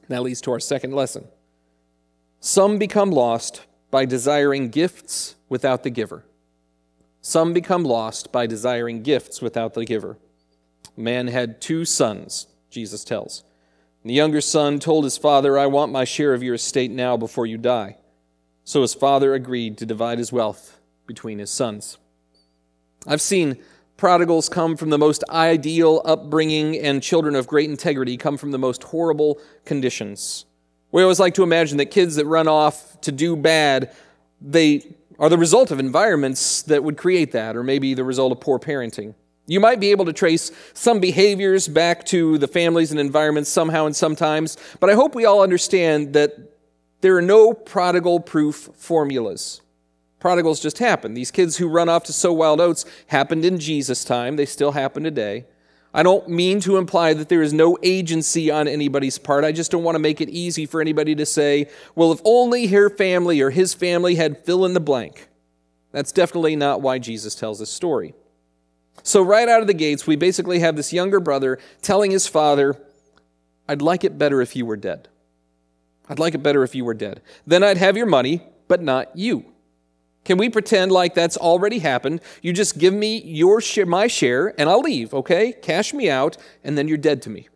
That 0.08 0.22
leads 0.22 0.40
to 0.42 0.52
our 0.52 0.60
second 0.60 0.92
lesson. 0.92 1.28
Some 2.40 2.78
become 2.78 3.10
lost 3.10 3.66
by 3.90 4.04
desiring 4.04 4.70
gifts 4.70 5.36
without 5.48 5.84
the 5.84 5.90
giver. 5.90 6.24
Some 7.20 7.52
become 7.52 7.84
lost 7.84 8.32
by 8.32 8.46
desiring 8.46 9.02
gifts 9.02 9.40
without 9.40 9.74
the 9.74 9.84
giver. 9.84 10.18
A 10.96 11.00
man 11.00 11.28
had 11.28 11.60
two 11.60 11.84
sons, 11.84 12.46
Jesus 12.70 13.04
tells. 13.04 13.44
The 14.06 14.14
younger 14.14 14.40
son 14.40 14.78
told 14.78 15.02
his 15.02 15.18
father, 15.18 15.58
I 15.58 15.66
want 15.66 15.90
my 15.90 16.04
share 16.04 16.32
of 16.32 16.40
your 16.40 16.54
estate 16.54 16.92
now 16.92 17.16
before 17.16 17.44
you 17.44 17.58
die. 17.58 17.96
So 18.62 18.82
his 18.82 18.94
father 18.94 19.34
agreed 19.34 19.78
to 19.78 19.86
divide 19.86 20.18
his 20.18 20.32
wealth 20.32 20.78
between 21.08 21.40
his 21.40 21.50
sons. 21.50 21.98
I've 23.04 23.20
seen 23.20 23.58
prodigals 23.96 24.48
come 24.48 24.76
from 24.76 24.90
the 24.90 24.98
most 24.98 25.24
ideal 25.28 26.02
upbringing, 26.04 26.78
and 26.78 27.02
children 27.02 27.34
of 27.34 27.48
great 27.48 27.68
integrity 27.68 28.16
come 28.16 28.36
from 28.36 28.52
the 28.52 28.60
most 28.60 28.84
horrible 28.84 29.40
conditions. 29.64 30.44
We 30.92 31.02
always 31.02 31.18
like 31.18 31.34
to 31.34 31.42
imagine 31.42 31.78
that 31.78 31.86
kids 31.86 32.14
that 32.14 32.26
run 32.26 32.46
off 32.46 33.00
to 33.00 33.10
do 33.10 33.34
bad, 33.34 33.92
they 34.40 34.84
are 35.18 35.28
the 35.28 35.38
result 35.38 35.72
of 35.72 35.80
environments 35.80 36.62
that 36.62 36.84
would 36.84 36.96
create 36.96 37.32
that, 37.32 37.56
or 37.56 37.64
maybe 37.64 37.92
the 37.94 38.04
result 38.04 38.30
of 38.30 38.38
poor 38.38 38.60
parenting. 38.60 39.14
You 39.46 39.60
might 39.60 39.78
be 39.78 39.92
able 39.92 40.04
to 40.06 40.12
trace 40.12 40.50
some 40.74 40.98
behaviors 40.98 41.68
back 41.68 42.04
to 42.06 42.36
the 42.38 42.48
families 42.48 42.90
and 42.90 42.98
environments 42.98 43.48
somehow 43.48 43.86
and 43.86 43.94
sometimes, 43.94 44.56
but 44.80 44.90
I 44.90 44.94
hope 44.94 45.14
we 45.14 45.24
all 45.24 45.42
understand 45.42 46.14
that 46.14 46.34
there 47.00 47.16
are 47.16 47.22
no 47.22 47.52
prodigal 47.52 48.20
proof 48.20 48.70
formulas. 48.74 49.60
Prodigals 50.18 50.58
just 50.58 50.78
happen. 50.78 51.14
These 51.14 51.30
kids 51.30 51.56
who 51.56 51.68
run 51.68 51.88
off 51.88 52.04
to 52.04 52.12
sow 52.12 52.32
wild 52.32 52.60
oats 52.60 52.84
happened 53.06 53.44
in 53.44 53.60
Jesus' 53.60 54.04
time, 54.04 54.34
they 54.36 54.46
still 54.46 54.72
happen 54.72 55.04
today. 55.04 55.44
I 55.94 56.02
don't 56.02 56.28
mean 56.28 56.60
to 56.60 56.76
imply 56.76 57.14
that 57.14 57.28
there 57.28 57.42
is 57.42 57.52
no 57.52 57.78
agency 57.82 58.50
on 58.50 58.66
anybody's 58.66 59.18
part. 59.18 59.44
I 59.44 59.52
just 59.52 59.70
don't 59.70 59.84
want 59.84 59.94
to 59.94 60.00
make 60.00 60.20
it 60.20 60.28
easy 60.28 60.66
for 60.66 60.80
anybody 60.80 61.14
to 61.14 61.24
say, 61.24 61.70
well, 61.94 62.12
if 62.12 62.20
only 62.24 62.66
her 62.66 62.90
family 62.90 63.40
or 63.40 63.50
his 63.50 63.72
family 63.72 64.16
had 64.16 64.44
fill 64.44 64.66
in 64.66 64.74
the 64.74 64.80
blank. 64.80 65.28
That's 65.92 66.12
definitely 66.12 66.56
not 66.56 66.82
why 66.82 66.98
Jesus 66.98 67.34
tells 67.34 67.60
this 67.60 67.70
story. 67.70 68.14
So, 69.02 69.22
right 69.22 69.48
out 69.48 69.60
of 69.60 69.66
the 69.66 69.74
gates, 69.74 70.06
we 70.06 70.16
basically 70.16 70.58
have 70.60 70.76
this 70.76 70.92
younger 70.92 71.20
brother 71.20 71.58
telling 71.80 72.10
his 72.10 72.26
father, 72.26 72.76
I'd 73.68 73.82
like 73.82 74.04
it 74.04 74.18
better 74.18 74.40
if 74.40 74.56
you 74.56 74.66
were 74.66 74.76
dead. 74.76 75.08
I'd 76.08 76.18
like 76.18 76.34
it 76.34 76.42
better 76.42 76.62
if 76.62 76.74
you 76.74 76.84
were 76.84 76.94
dead. 76.94 77.20
Then 77.46 77.62
I'd 77.62 77.78
have 77.78 77.96
your 77.96 78.06
money, 78.06 78.42
but 78.68 78.82
not 78.82 79.16
you. 79.16 79.44
Can 80.24 80.38
we 80.38 80.48
pretend 80.48 80.90
like 80.90 81.14
that's 81.14 81.36
already 81.36 81.78
happened? 81.78 82.20
You 82.42 82.52
just 82.52 82.78
give 82.78 82.92
me 82.92 83.22
your 83.22 83.60
share, 83.60 83.86
my 83.86 84.08
share, 84.08 84.58
and 84.60 84.68
I'll 84.68 84.80
leave, 84.80 85.14
okay? 85.14 85.52
Cash 85.52 85.94
me 85.94 86.10
out, 86.10 86.36
and 86.64 86.76
then 86.76 86.88
you're 86.88 86.98
dead 86.98 87.22
to 87.22 87.30
me. 87.30 87.48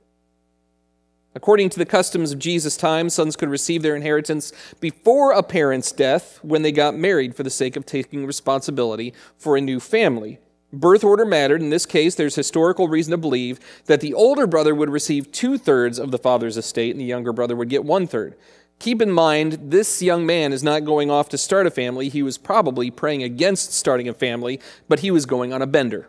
According 1.35 1.71
to 1.71 1.79
the 1.79 1.87
customs 1.87 2.33
of 2.33 2.41
Jesus' 2.41 2.77
time, 2.77 3.09
sons 3.09 3.37
could 3.37 3.49
receive 3.49 3.83
their 3.83 3.95
inheritance 3.95 4.53
before 4.81 5.33
a 5.33 5.43
parent's 5.43 5.93
death 5.93 6.39
when 6.43 6.63
they 6.63 6.73
got 6.73 6.97
married 6.97 7.37
for 7.37 7.45
the 7.45 7.51
sake 7.51 7.77
of 7.77 7.87
taking 7.87 8.27
responsibility 8.27 9.15
for 9.37 9.57
a 9.57 9.61
new 9.61 9.79
family. 9.79 10.39
Birth 10.73 11.03
order 11.03 11.25
mattered. 11.25 11.61
In 11.61 11.71
this 11.71 11.87
case, 11.87 12.15
there's 12.15 12.37
historical 12.37 12.89
reason 12.89 13.11
to 13.11 13.17
believe 13.17 13.59
that 13.87 14.01
the 14.01 14.15
older 14.15 14.47
brother 14.47 14.75
would 14.75 14.91
receive 14.91 15.33
two 15.33 15.59
thirds 15.59 15.99
of 15.99 16.11
the 16.13 16.19
father's 16.19 16.57
estate 16.57 16.93
and 16.93 17.01
the 17.01 17.05
younger 17.05 17.33
brother 17.33 17.57
would 17.57 17.69
get 17.69 17.85
one 17.85 18.07
third. 18.07 18.37
Keep 18.79 19.03
in 19.03 19.11
mind, 19.11 19.59
this 19.61 20.01
young 20.01 20.25
man 20.25 20.53
is 20.53 20.63
not 20.63 20.85
going 20.85 21.11
off 21.11 21.29
to 21.29 21.39
start 21.39 21.67
a 21.67 21.71
family. 21.71 22.09
He 22.09 22.23
was 22.23 22.39
probably 22.39 22.91
praying 22.91 23.23
against 23.23 23.75
starting 23.75 24.09
a 24.09 24.15
family, 24.15 24.61
but 24.89 25.01
he 25.01 25.11
was 25.11 25.27
going 25.27 25.53
on 25.53 25.61
a 25.61 25.67
bender. 25.67 26.09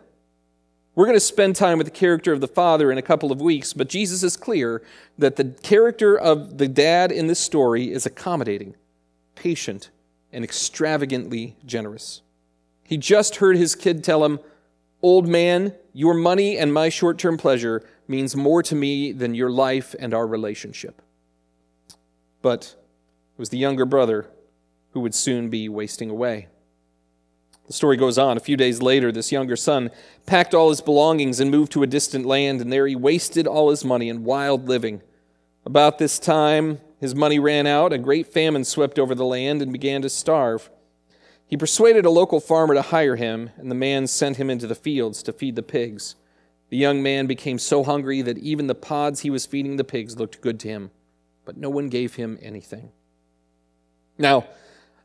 We're 0.94 1.06
going 1.06 1.16
to 1.16 1.20
spend 1.20 1.56
time 1.56 1.78
with 1.78 1.86
the 1.86 1.90
character 1.90 2.32
of 2.32 2.40
the 2.40 2.48
father 2.48 2.92
in 2.92 2.98
a 2.98 3.02
couple 3.02 3.32
of 3.32 3.40
weeks, 3.40 3.72
but 3.72 3.88
Jesus 3.88 4.22
is 4.22 4.36
clear 4.36 4.82
that 5.18 5.36
the 5.36 5.54
character 5.62 6.18
of 6.18 6.58
the 6.58 6.68
dad 6.68 7.10
in 7.10 7.26
this 7.26 7.40
story 7.40 7.90
is 7.90 8.06
accommodating, 8.06 8.74
patient, 9.34 9.90
and 10.32 10.44
extravagantly 10.44 11.56
generous. 11.66 12.22
He 12.84 12.96
just 12.96 13.36
heard 13.36 13.56
his 13.56 13.74
kid 13.74 14.04
tell 14.04 14.24
him, 14.24 14.38
Old 15.02 15.26
man, 15.26 15.74
your 15.92 16.14
money 16.14 16.56
and 16.56 16.72
my 16.72 16.88
short 16.88 17.18
term 17.18 17.36
pleasure 17.36 17.82
means 18.06 18.36
more 18.36 18.62
to 18.62 18.74
me 18.74 19.12
than 19.12 19.34
your 19.34 19.50
life 19.50 19.94
and 19.98 20.14
our 20.14 20.26
relationship. 20.26 21.02
But 22.40 22.76
it 23.36 23.38
was 23.38 23.48
the 23.48 23.58
younger 23.58 23.84
brother 23.84 24.28
who 24.92 25.00
would 25.00 25.14
soon 25.14 25.48
be 25.48 25.68
wasting 25.68 26.08
away. 26.08 26.48
The 27.66 27.72
story 27.72 27.96
goes 27.96 28.18
on. 28.18 28.36
A 28.36 28.40
few 28.40 28.56
days 28.56 28.82
later, 28.82 29.10
this 29.10 29.32
younger 29.32 29.56
son 29.56 29.90
packed 30.26 30.54
all 30.54 30.68
his 30.68 30.80
belongings 30.80 31.40
and 31.40 31.50
moved 31.50 31.72
to 31.72 31.82
a 31.82 31.86
distant 31.86 32.26
land, 32.26 32.60
and 32.60 32.72
there 32.72 32.86
he 32.86 32.96
wasted 32.96 33.46
all 33.46 33.70
his 33.70 33.84
money 33.84 34.08
in 34.08 34.24
wild 34.24 34.68
living. 34.68 35.00
About 35.64 35.98
this 35.98 36.18
time, 36.18 36.80
his 37.00 37.14
money 37.14 37.38
ran 37.38 37.66
out, 37.66 37.92
a 37.92 37.98
great 37.98 38.32
famine 38.32 38.64
swept 38.64 38.98
over 38.98 39.14
the 39.14 39.24
land 39.24 39.62
and 39.62 39.72
began 39.72 40.02
to 40.02 40.08
starve. 40.08 40.70
He 41.52 41.58
persuaded 41.58 42.06
a 42.06 42.10
local 42.10 42.40
farmer 42.40 42.72
to 42.72 42.80
hire 42.80 43.16
him, 43.16 43.50
and 43.58 43.70
the 43.70 43.74
man 43.74 44.06
sent 44.06 44.38
him 44.38 44.48
into 44.48 44.66
the 44.66 44.74
fields 44.74 45.22
to 45.24 45.34
feed 45.34 45.54
the 45.54 45.62
pigs. 45.62 46.14
The 46.70 46.78
young 46.78 47.02
man 47.02 47.26
became 47.26 47.58
so 47.58 47.84
hungry 47.84 48.22
that 48.22 48.38
even 48.38 48.68
the 48.68 48.74
pods 48.74 49.20
he 49.20 49.28
was 49.28 49.44
feeding 49.44 49.76
the 49.76 49.84
pigs 49.84 50.16
looked 50.16 50.40
good 50.40 50.58
to 50.60 50.68
him 50.68 50.92
but 51.44 51.56
no 51.56 51.70
one 51.70 51.88
gave 51.88 52.14
him 52.14 52.38
anything. 52.40 52.90
Now, 54.18 54.46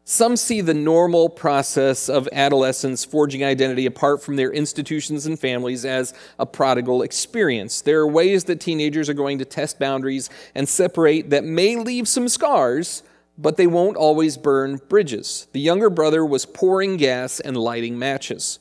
some 0.04 0.38
see 0.38 0.62
the 0.62 0.74
normal 0.74 1.28
process 1.28 2.08
of 2.08 2.30
adolescents 2.32 3.04
forging 3.04 3.44
identity 3.44 3.86
apart 3.86 4.24
from 4.24 4.38
their 4.38 4.54
institutions 4.54 5.26
and 5.26 5.38
families 5.38 5.84
as 5.84 6.14
a 6.40 6.46
prodigal 6.46 7.02
experience. 7.02 7.82
There 7.82 8.00
are 8.00 8.08
ways 8.08 8.46
that 8.46 8.62
teenagers 8.62 9.10
are 9.10 9.14
going 9.14 9.40
to 9.40 9.46
test 9.46 9.80
boundaries 9.80 10.30
and 10.56 10.70
separate 10.70 11.32
that 11.32 11.44
may 11.44 11.76
leave 11.76 12.08
some 12.08 12.30
scars, 12.30 13.04
but 13.38 13.58
they 13.58 13.68
won't 13.68 13.98
always 13.98 14.38
burn 14.38 14.82
bridges. 14.90 15.48
The 15.52 15.60
younger 15.60 15.90
brother 15.90 16.26
was 16.26 16.46
pouring 16.46 16.98
gas 16.98 17.40
and 17.40 17.56
lighting 17.56 18.00
matches. 18.00 18.60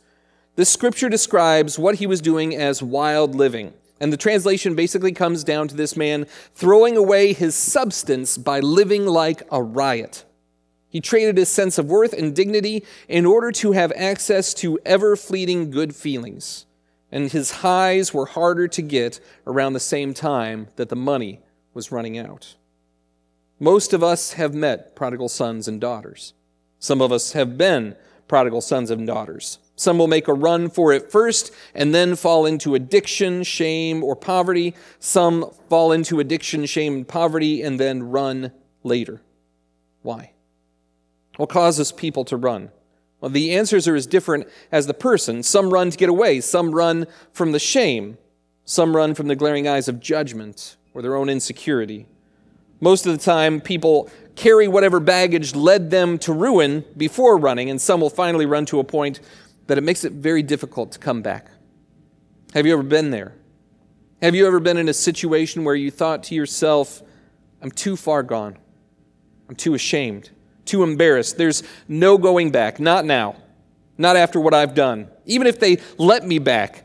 This 0.56 0.68
scripture 0.68 1.08
describes 1.08 1.78
what 1.78 1.96
he 1.96 2.06
was 2.06 2.20
doing 2.20 2.54
as 2.54 2.82
wild 2.82 3.34
living. 3.34 3.72
And 4.00 4.12
the 4.12 4.18
translation 4.18 4.74
basically 4.74 5.12
comes 5.12 5.44
down 5.44 5.68
to 5.68 5.76
this 5.76 5.96
man 5.96 6.26
throwing 6.54 6.96
away 6.96 7.32
his 7.32 7.54
substance 7.54 8.36
by 8.36 8.60
living 8.60 9.06
like 9.06 9.42
a 9.50 9.62
riot. 9.62 10.24
He 10.88 11.00
traded 11.00 11.36
his 11.36 11.48
sense 11.48 11.78
of 11.78 11.86
worth 11.86 12.12
and 12.12 12.34
dignity 12.34 12.84
in 13.08 13.26
order 13.26 13.52
to 13.52 13.72
have 13.72 13.92
access 13.96 14.54
to 14.54 14.78
ever 14.84 15.16
fleeting 15.16 15.70
good 15.70 15.94
feelings. 15.94 16.66
And 17.10 17.30
his 17.30 17.50
highs 17.50 18.12
were 18.12 18.26
harder 18.26 18.68
to 18.68 18.82
get 18.82 19.20
around 19.46 19.72
the 19.72 19.80
same 19.80 20.12
time 20.12 20.68
that 20.76 20.88
the 20.88 20.96
money 20.96 21.40
was 21.72 21.92
running 21.92 22.18
out. 22.18 22.56
Most 23.58 23.92
of 23.92 24.02
us 24.02 24.34
have 24.34 24.54
met 24.54 24.94
prodigal 24.94 25.28
sons 25.28 25.66
and 25.66 25.80
daughters. 25.80 26.34
Some 26.78 27.00
of 27.00 27.10
us 27.10 27.32
have 27.32 27.56
been 27.56 27.96
prodigal 28.28 28.60
sons 28.60 28.90
and 28.90 29.06
daughters. 29.06 29.58
Some 29.76 29.98
will 29.98 30.08
make 30.08 30.28
a 30.28 30.34
run 30.34 30.68
for 30.68 30.92
it 30.92 31.10
first 31.10 31.52
and 31.74 31.94
then 31.94 32.16
fall 32.16 32.44
into 32.44 32.74
addiction, 32.74 33.42
shame, 33.42 34.02
or 34.02 34.14
poverty. 34.16 34.74
Some 34.98 35.50
fall 35.68 35.92
into 35.92 36.20
addiction, 36.20 36.66
shame, 36.66 36.96
and 36.96 37.08
poverty 37.08 37.62
and 37.62 37.80
then 37.80 38.02
run 38.02 38.52
later. 38.82 39.22
Why? 40.02 40.32
What 41.36 41.48
causes 41.48 41.92
people 41.92 42.24
to 42.26 42.36
run? 42.36 42.70
Well, 43.20 43.30
the 43.30 43.56
answers 43.56 43.88
are 43.88 43.96
as 43.96 44.06
different 44.06 44.48
as 44.70 44.86
the 44.86 44.94
person. 44.94 45.42
Some 45.42 45.70
run 45.70 45.90
to 45.90 45.96
get 45.96 46.08
away, 46.08 46.40
some 46.40 46.72
run 46.72 47.06
from 47.32 47.52
the 47.52 47.58
shame, 47.58 48.18
some 48.64 48.94
run 48.94 49.14
from 49.14 49.28
the 49.28 49.36
glaring 49.36 49.66
eyes 49.66 49.88
of 49.88 50.00
judgment 50.00 50.76
or 50.92 51.02
their 51.02 51.16
own 51.16 51.28
insecurity. 51.28 52.06
Most 52.80 53.06
of 53.06 53.12
the 53.16 53.24
time, 53.24 53.60
people 53.60 54.10
carry 54.34 54.68
whatever 54.68 55.00
baggage 55.00 55.54
led 55.54 55.90
them 55.90 56.18
to 56.18 56.32
ruin 56.32 56.84
before 56.96 57.38
running, 57.38 57.70
and 57.70 57.80
some 57.80 58.00
will 58.00 58.10
finally 58.10 58.46
run 58.46 58.66
to 58.66 58.78
a 58.78 58.84
point 58.84 59.20
that 59.66 59.78
it 59.78 59.80
makes 59.80 60.04
it 60.04 60.12
very 60.12 60.42
difficult 60.42 60.92
to 60.92 60.98
come 60.98 61.22
back. 61.22 61.48
Have 62.54 62.66
you 62.66 62.72
ever 62.72 62.82
been 62.82 63.10
there? 63.10 63.34
Have 64.22 64.34
you 64.34 64.46
ever 64.46 64.60
been 64.60 64.76
in 64.76 64.88
a 64.88 64.94
situation 64.94 65.64
where 65.64 65.74
you 65.74 65.90
thought 65.90 66.22
to 66.24 66.34
yourself, 66.34 67.02
I'm 67.62 67.70
too 67.70 67.96
far 67.96 68.22
gone. 68.22 68.56
I'm 69.48 69.56
too 69.56 69.74
ashamed, 69.74 70.30
too 70.64 70.82
embarrassed. 70.82 71.38
There's 71.38 71.62
no 71.88 72.18
going 72.18 72.50
back. 72.50 72.80
Not 72.80 73.04
now. 73.04 73.36
Not 73.98 74.16
after 74.16 74.38
what 74.40 74.54
I've 74.54 74.74
done. 74.74 75.08
Even 75.24 75.46
if 75.46 75.58
they 75.58 75.78
let 75.98 76.26
me 76.26 76.38
back, 76.38 76.84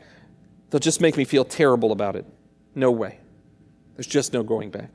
they'll 0.70 0.80
just 0.80 1.00
make 1.00 1.16
me 1.16 1.24
feel 1.24 1.44
terrible 1.44 1.92
about 1.92 2.16
it. 2.16 2.24
No 2.74 2.90
way. 2.90 3.18
There's 3.96 4.06
just 4.06 4.32
no 4.32 4.42
going 4.42 4.70
back. 4.70 4.90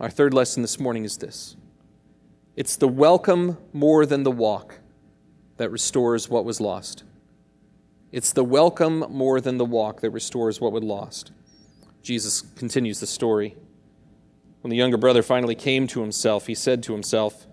Our 0.00 0.10
third 0.10 0.34
lesson 0.34 0.62
this 0.62 0.80
morning 0.80 1.04
is 1.04 1.18
this 1.18 1.56
it's 2.56 2.76
the 2.76 2.88
welcome 2.88 3.58
more 3.72 4.04
than 4.04 4.24
the 4.24 4.30
walk 4.30 4.80
that 5.56 5.70
restores 5.70 6.28
what 6.28 6.44
was 6.44 6.60
lost. 6.60 7.04
It's 8.10 8.32
the 8.32 8.44
welcome 8.44 9.06
more 9.08 9.40
than 9.40 9.56
the 9.56 9.64
walk 9.64 10.00
that 10.00 10.10
restores 10.10 10.60
what 10.60 10.72
was 10.72 10.82
lost. 10.82 11.32
Jesus 12.02 12.42
continues 12.56 13.00
the 13.00 13.06
story. 13.06 13.56
When 14.60 14.70
the 14.70 14.76
younger 14.76 14.98
brother 14.98 15.22
finally 15.22 15.54
came 15.54 15.86
to 15.88 16.02
himself, 16.02 16.46
he 16.46 16.54
said 16.54 16.82
to 16.84 16.92
himself, 16.92 17.46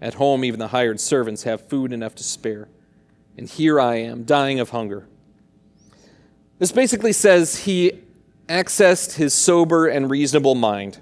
At 0.00 0.14
home, 0.14 0.44
even 0.44 0.60
the 0.60 0.68
hired 0.68 1.00
servants 1.00 1.44
have 1.44 1.68
food 1.68 1.92
enough 1.92 2.14
to 2.16 2.24
spare, 2.24 2.68
and 3.38 3.48
here 3.48 3.80
I 3.80 3.96
am, 3.96 4.24
dying 4.24 4.60
of 4.60 4.70
hunger. 4.70 5.08
This 6.58 6.70
basically 6.70 7.12
says 7.12 7.64
he 7.64 8.02
accessed 8.48 9.14
his 9.14 9.32
sober 9.32 9.86
and 9.86 10.10
reasonable 10.10 10.54
mind. 10.54 10.98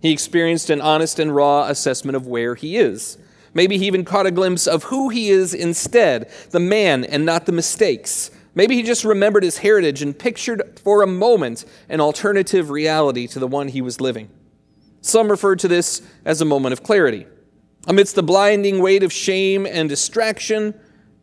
He 0.00 0.12
experienced 0.12 0.70
an 0.70 0.80
honest 0.80 1.18
and 1.18 1.34
raw 1.34 1.64
assessment 1.64 2.16
of 2.16 2.26
where 2.26 2.54
he 2.54 2.76
is. 2.76 3.18
Maybe 3.54 3.78
he 3.78 3.86
even 3.86 4.04
caught 4.04 4.26
a 4.26 4.30
glimpse 4.30 4.66
of 4.66 4.84
who 4.84 5.08
he 5.08 5.30
is 5.30 5.54
instead, 5.54 6.30
the 6.50 6.60
man 6.60 7.04
and 7.04 7.24
not 7.24 7.46
the 7.46 7.52
mistakes. 7.52 8.30
Maybe 8.54 8.76
he 8.76 8.82
just 8.82 9.04
remembered 9.04 9.42
his 9.42 9.58
heritage 9.58 10.02
and 10.02 10.18
pictured 10.18 10.80
for 10.82 11.02
a 11.02 11.06
moment 11.06 11.64
an 11.88 12.00
alternative 12.00 12.70
reality 12.70 13.26
to 13.28 13.38
the 13.38 13.46
one 13.46 13.68
he 13.68 13.80
was 13.80 14.00
living. 14.00 14.30
Some 15.00 15.30
refer 15.30 15.56
to 15.56 15.68
this 15.68 16.02
as 16.24 16.40
a 16.40 16.44
moment 16.44 16.72
of 16.72 16.82
clarity. 16.82 17.26
Amidst 17.86 18.16
the 18.16 18.22
blinding 18.22 18.80
weight 18.80 19.02
of 19.02 19.12
shame 19.12 19.64
and 19.64 19.88
distraction, 19.88 20.74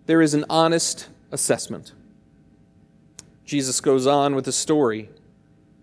there 0.06 0.22
is 0.22 0.34
an 0.34 0.46
honest 0.50 1.10
assessment. 1.32 1.92
Jesus 3.46 3.82
goes 3.82 4.08
on 4.08 4.34
with 4.34 4.46
the 4.46 4.52
story. 4.52 5.10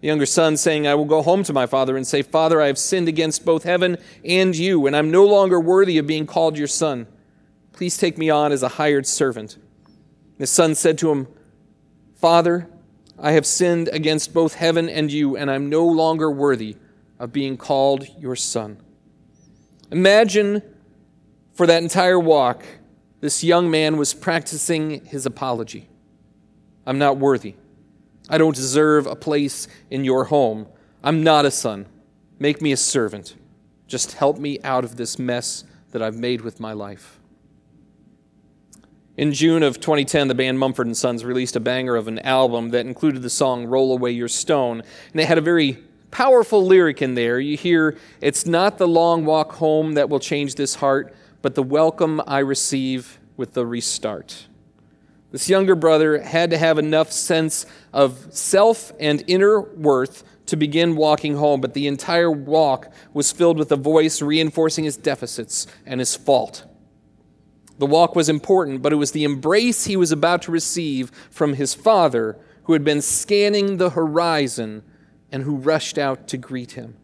The 0.03 0.09
younger 0.09 0.27
son 0.27 0.57
saying, 0.57 0.85
I 0.85 0.97
will 0.97 1.05
go 1.05 1.23
home 1.23 1.45
to 1.45 1.53
my 1.53 1.67
father 1.67 1.97
and 1.97 2.05
say, 2.05 2.23
Father, 2.23 2.61
I 2.61 2.67
have 2.67 2.77
sinned 2.77 3.07
against 3.07 3.45
both 3.45 3.63
heaven 3.63 3.99
and 4.25 4.55
you, 4.55 4.89
and 4.89 4.97
I'm 4.97 5.13
no 5.13 5.25
longer 5.25 5.61
worthy 5.61 5.97
of 5.97 6.09
being 6.09 6.27
called 6.27 6.59
your 6.59 6.67
son. 6.67 7.07
Please 7.73 7.97
take 7.97 8.19
me 8.19 8.29
on 8.29 8.51
as 8.51 8.65
a 8.65 8.69
hired 8.69 9.07
servant. 9.07 9.59
The 10.39 10.49
son 10.49 10.75
said 10.75 10.99
to 10.99 11.13
him, 11.13 11.29
Father, 12.17 12.69
I 13.17 13.31
have 13.31 13.47
sinned 13.47 13.89
against 13.93 14.35
both 14.35 14.55
heaven 14.55 14.89
and 14.89 15.13
you, 15.13 15.37
and 15.37 15.49
I'm 15.49 15.71
no 15.71 15.87
longer 15.87 16.29
worthy 16.33 16.75
of 17.21 17.33
being 17.33 17.57
called 17.57 18.09
your 18.19 18.35
son. 18.35 18.79
Imagine 19.93 20.63
for 21.53 21.65
that 21.69 21.81
entire 21.81 22.19
walk, 22.19 22.65
this 23.21 23.45
young 23.45 23.71
man 23.71 23.97
was 23.97 24.15
practicing 24.15 25.05
his 25.05 25.27
apology. 25.27 25.89
I'm 26.85 26.99
not 26.99 27.19
worthy. 27.19 27.55
I 28.29 28.39
don't 28.39 28.55
deserve 28.55 29.07
a 29.07 29.17
place 29.17 29.69
in 29.91 30.05
your 30.05 30.25
home. 30.25 30.67
I'm 31.03 31.23
not 31.23 31.45
a 31.45 31.51
son. 31.51 31.87
Make 32.39 32.63
me 32.63 32.73
a 32.73 32.77
servant. 32.77 33.35
Just 33.87 34.13
help 34.13 34.39
me 34.39 34.59
out 34.65 34.85
of 34.85 34.97
this 34.97 35.19
mess 35.19 35.65
that 35.91 36.03
I've 36.03 36.17
made 36.17 36.41
with 36.41 36.61
my 36.61 36.73
life. 36.73 37.19
In 39.17 39.33
June 39.33 39.63
of 39.63 39.79
2010, 39.79 40.29
the 40.29 40.35
band 40.35 40.59
Mumford 40.59 40.97
& 40.97 40.97
Sons 40.97 41.25
released 41.25 41.55
a 41.55 41.61
banger 41.61 41.97
of 41.97 42.09
an 42.09 42.19
album 42.21 42.71
that 42.71 42.87
included 42.87 43.21
the 43.21 43.29
song 43.29 43.67
Roll 43.67 43.93
Away 43.93 44.11
Your 44.11 44.29
Stone, 44.29 44.83
and 45.13 45.21
it 45.21 45.29
had 45.29 45.37
a 45.37 45.43
very 45.43 45.79
powerful 46.11 46.65
lyric 46.65 47.03
in 47.03 47.15
there. 47.15 47.39
You 47.39 47.57
hear, 47.59 47.99
It's 48.23 48.47
not 48.47 48.79
the 48.79 48.89
long 48.89 49.27
walk 49.27 49.53
home 49.53 49.93
that 49.95 50.09
will 50.09 50.21
change 50.21 50.55
this 50.55 50.77
heart, 50.77 51.15
but 51.43 51.55
the 51.55 51.63
welcome 51.63 52.23
I 52.27 52.39
receive 52.39 53.19
with 53.37 53.53
the 53.53 53.67
restart. 53.67 54.47
This 55.33 55.49
younger 55.49 55.75
brother 55.75 56.21
had 56.21 56.51
to 56.51 56.59
have 56.59 56.79
enough 56.79 57.11
sense 57.11 57.65
of 57.93 58.29
self 58.31 58.93
and 59.01 59.25
inner 59.27 59.61
worth 59.61 60.25
to 60.47 60.57
begin 60.57 60.95
walking 60.95 61.37
home, 61.37 61.63
but 61.63 61.73
the 61.73 61.87
entire 61.87 62.31
walk 62.31 62.93
was 63.15 63.33
filled 63.33 63.59
with 63.59 63.73
a 63.73 63.77
voice 63.77 64.21
reinforcing 64.21 64.85
his 64.85 64.99
deficits 64.99 65.67
and 65.87 66.01
his 66.01 66.15
fault. 66.15 66.67
The 67.79 67.87
walk 67.87 68.15
was 68.15 68.29
important, 68.29 68.83
but 68.83 68.93
it 68.93 68.97
was 68.97 69.13
the 69.13 69.25
embrace 69.25 69.87
he 69.87 69.97
was 69.97 70.13
about 70.13 70.43
to 70.43 70.53
receive 70.53 71.11
from 71.31 71.55
his 71.55 71.75
father, 71.75 72.39
who 72.65 72.75
had 72.75 72.85
been 72.85 73.01
scanning 73.01 73.79
the 73.79 73.91
horizon 73.91 74.83
and 75.33 75.45
who 75.45 75.57
rushed 75.57 75.97
out 75.97 76.29
to 76.29 76.37
greet 76.37 76.73
him. 76.73 76.97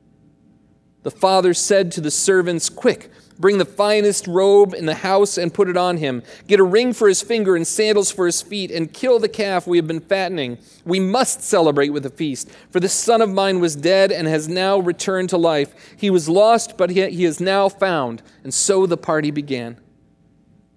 The 1.03 1.11
father 1.11 1.55
said 1.55 1.91
to 1.93 2.03
the 2.03 2.11
servants, 2.11 2.69
Quick, 2.69 3.11
Bring 3.39 3.59
the 3.59 3.65
finest 3.65 4.27
robe 4.27 4.75
in 4.75 4.87
the 4.87 4.95
house 4.95 5.39
and 5.39 5.55
put 5.55 5.69
it 5.69 5.77
on 5.77 5.99
him. 5.99 6.23
Get 6.47 6.59
a 6.59 6.65
ring 6.65 6.93
for 6.93 7.07
his 7.07 7.23
finger 7.23 7.55
and 7.55 7.67
sandals 7.67 8.11
for 8.11 8.27
his 8.27 8.43
feet, 8.43 8.71
and 8.71 8.93
kill 8.93 9.19
the 9.19 9.29
calf 9.29 9.67
we 9.67 9.77
have 9.79 9.87
been 9.87 10.01
fattening. 10.01 10.59
We 10.85 10.99
must 10.99 11.43
celebrate 11.43 11.91
with 11.91 12.05
a 12.05 12.11
feast. 12.11 12.51
For 12.71 12.81
this 12.81 12.93
son 12.93 13.23
of 13.23 13.31
mine 13.31 13.61
was 13.61 13.77
dead 13.77 14.11
and 14.11 14.27
has 14.27 14.49
now 14.49 14.79
returned 14.79 15.31
to 15.31 15.39
life. 15.39 15.73
He 15.97 16.11
was 16.11 16.29
lost, 16.29 16.77
but 16.77 16.91
he 16.91 17.25
is 17.25 17.41
now 17.41 17.69
found. 17.69 18.23
And 18.43 18.53
so 18.53 18.87
the 18.87 18.97
party 18.97 19.31
began. 19.31 19.79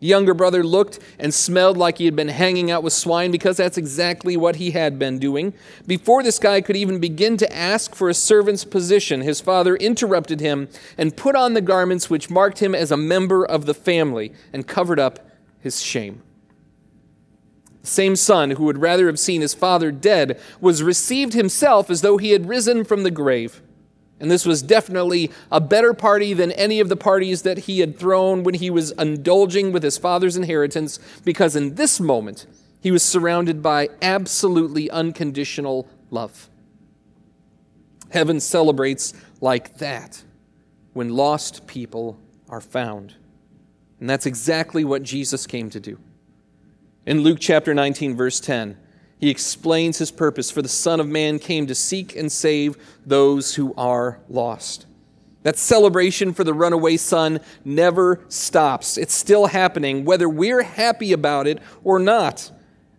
Younger 0.04 0.34
brother 0.34 0.64
looked 0.64 0.98
and 1.20 1.32
smelled 1.32 1.78
like 1.78 2.00
he 2.00 2.06
had 2.06 2.16
been 2.16 2.28
hanging 2.28 2.72
out 2.72 2.82
with 2.82 2.92
swine 2.92 3.30
because 3.30 3.58
that's 3.58 3.78
exactly 3.78 4.36
what 4.36 4.56
he 4.56 4.72
had 4.72 4.98
been 4.98 5.20
doing. 5.20 5.54
Before 5.86 6.24
this 6.24 6.40
guy 6.40 6.60
could 6.62 6.76
even 6.76 7.00
begin 7.00 7.38
to 7.38 7.56
ask 7.56 7.94
for 7.94 8.10
a 8.10 8.16
servant's 8.16 8.66
position, 8.66 9.22
his 9.22 9.40
father 9.40 9.76
interrupted 9.76 10.40
him 10.40 10.70
and 10.98 11.16
put 11.16 11.36
on 11.36 11.54
the 11.54 11.62
garments 11.62 12.10
which 12.10 12.32
marked 12.32 12.64
him 12.64 12.74
as 12.74 12.92
a 12.92 12.98
member 12.98 13.46
of 13.46 13.68
the 13.68 13.76
family 13.76 14.34
and 14.52 14.68
covered 14.68 15.00
up 15.00 15.20
his 15.60 15.84
shame. 15.84 16.24
The 17.84 17.88
same 17.88 18.16
son 18.16 18.52
who 18.52 18.64
would 18.64 18.80
rather 18.80 19.06
have 19.06 19.20
seen 19.20 19.42
his 19.42 19.54
father 19.54 19.92
dead 19.92 20.40
was 20.60 20.82
received 20.82 21.34
himself 21.34 21.92
as 21.92 22.02
though 22.02 22.18
he 22.18 22.32
had 22.32 22.50
risen 22.50 22.84
from 22.84 23.04
the 23.04 23.12
grave. 23.12 23.62
And 24.22 24.30
this 24.30 24.46
was 24.46 24.62
definitely 24.62 25.32
a 25.52 25.60
better 25.60 25.94
party 25.94 26.34
than 26.36 26.52
any 26.52 26.80
of 26.80 26.90
the 26.90 26.96
parties 26.96 27.42
that 27.42 27.58
he 27.58 27.80
had 27.80 27.98
thrown 27.98 28.44
when 28.44 28.54
he 28.54 28.70
was 28.70 28.92
indulging 28.92 29.72
with 29.72 29.82
his 29.82 29.98
father's 29.98 30.38
inheritance, 30.38 31.00
because 31.26 31.56
in 31.56 31.74
this 31.74 32.00
moment, 32.00 32.46
he 32.80 32.92
was 32.92 33.02
surrounded 33.02 33.64
by 33.64 33.90
absolutely 34.02 34.92
unconditional 34.92 35.88
love. 36.12 36.50
Heaven 38.12 38.40
celebrates 38.40 39.14
like 39.42 39.80
that 39.80 40.24
when 40.94 41.10
lost 41.10 41.66
people 41.66 42.20
are 42.48 42.62
found. 42.62 43.16
And 44.00 44.10
that's 44.10 44.28
exactly 44.28 44.84
what 44.84 45.02
Jesus 45.02 45.48
came 45.48 45.72
to 45.72 45.80
do. 45.80 45.98
In 47.08 47.22
Luke 47.22 47.40
chapter 47.40 47.74
19, 47.74 48.16
verse 48.16 48.40
10, 48.40 48.78
he 49.22 49.30
explains 49.30 50.00
his 50.00 50.10
purpose 50.10 50.50
for 50.50 50.64
the 50.64 50.68
Son 50.68 51.00
of 51.00 51.08
Man 51.08 51.38
came 51.38 51.68
to 51.68 51.76
seek 51.76 52.16
and 52.16 52.32
save 52.32 52.76
those 53.06 53.54
who 53.54 53.72
are 53.78 54.20
lost. 54.28 54.88
That 55.44 55.58
celebration 55.58 56.34
for 56.34 56.44
the 56.44 56.56
runaway 56.56 56.98
son 56.98 57.40
never 57.64 58.26
stops. 58.30 58.98
It's 58.98 59.14
still 59.14 59.46
happening, 59.46 60.06
whether 60.06 60.28
we're 60.28 60.64
happy 60.64 61.14
about 61.14 61.46
it 61.46 61.60
or 61.84 62.00
not. 62.00 62.52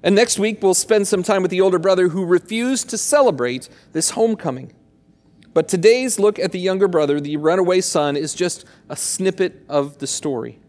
And 0.04 0.14
next 0.14 0.38
week, 0.38 0.62
we'll 0.62 0.74
spend 0.74 1.08
some 1.08 1.24
time 1.24 1.42
with 1.42 1.50
the 1.50 1.60
older 1.60 1.80
brother 1.80 2.08
who 2.08 2.24
refused 2.24 2.88
to 2.90 2.98
celebrate 2.98 3.68
this 3.92 4.10
homecoming. 4.10 4.72
But 5.54 5.66
today's 5.66 6.20
look 6.20 6.38
at 6.38 6.52
the 6.52 6.60
younger 6.60 6.86
brother, 6.86 7.20
the 7.20 7.36
runaway 7.36 7.80
son, 7.80 8.16
is 8.16 8.32
just 8.32 8.64
a 8.88 8.96
snippet 8.96 9.64
of 9.68 9.98
the 9.98 10.06
story. 10.06 10.61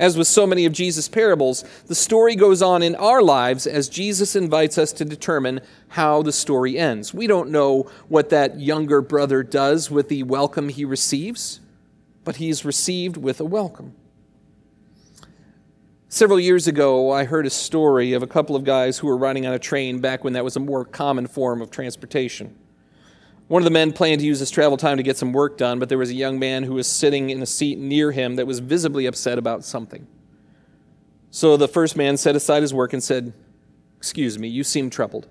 As 0.00 0.16
with 0.16 0.28
so 0.28 0.46
many 0.46 0.64
of 0.64 0.72
Jesus' 0.72 1.08
parables, 1.08 1.62
the 1.86 1.94
story 1.94 2.34
goes 2.34 2.62
on 2.62 2.82
in 2.82 2.94
our 2.94 3.20
lives 3.20 3.66
as 3.66 3.90
Jesus 3.90 4.34
invites 4.34 4.78
us 4.78 4.94
to 4.94 5.04
determine 5.04 5.60
how 5.88 6.22
the 6.22 6.32
story 6.32 6.78
ends. 6.78 7.12
We 7.12 7.26
don't 7.26 7.50
know 7.50 7.82
what 8.08 8.30
that 8.30 8.58
younger 8.58 9.02
brother 9.02 9.42
does 9.42 9.90
with 9.90 10.08
the 10.08 10.22
welcome 10.22 10.70
he 10.70 10.86
receives, 10.86 11.60
but 12.24 12.36
he 12.36 12.48
is 12.48 12.64
received 12.64 13.18
with 13.18 13.40
a 13.40 13.44
welcome. 13.44 13.94
Several 16.08 16.40
years 16.40 16.66
ago, 16.66 17.10
I 17.10 17.24
heard 17.24 17.44
a 17.44 17.50
story 17.50 18.14
of 18.14 18.22
a 18.22 18.26
couple 18.26 18.56
of 18.56 18.64
guys 18.64 18.98
who 18.98 19.06
were 19.06 19.18
riding 19.18 19.46
on 19.46 19.52
a 19.52 19.58
train 19.58 20.00
back 20.00 20.24
when 20.24 20.32
that 20.32 20.44
was 20.44 20.56
a 20.56 20.60
more 20.60 20.86
common 20.86 21.26
form 21.26 21.60
of 21.60 21.70
transportation. 21.70 22.56
One 23.50 23.62
of 23.62 23.64
the 23.64 23.72
men 23.72 23.92
planned 23.92 24.20
to 24.20 24.26
use 24.28 24.38
his 24.38 24.48
travel 24.48 24.76
time 24.76 24.96
to 24.98 25.02
get 25.02 25.16
some 25.16 25.32
work 25.32 25.58
done, 25.58 25.80
but 25.80 25.88
there 25.88 25.98
was 25.98 26.10
a 26.10 26.14
young 26.14 26.38
man 26.38 26.62
who 26.62 26.74
was 26.74 26.86
sitting 26.86 27.30
in 27.30 27.42
a 27.42 27.46
seat 27.46 27.80
near 27.80 28.12
him 28.12 28.36
that 28.36 28.46
was 28.46 28.60
visibly 28.60 29.06
upset 29.06 29.38
about 29.38 29.64
something. 29.64 30.06
So 31.32 31.56
the 31.56 31.66
first 31.66 31.96
man 31.96 32.16
set 32.16 32.36
aside 32.36 32.62
his 32.62 32.72
work 32.72 32.92
and 32.92 33.02
said, 33.02 33.32
Excuse 33.96 34.38
me, 34.38 34.46
you 34.46 34.62
seem 34.62 34.88
troubled. 34.88 35.26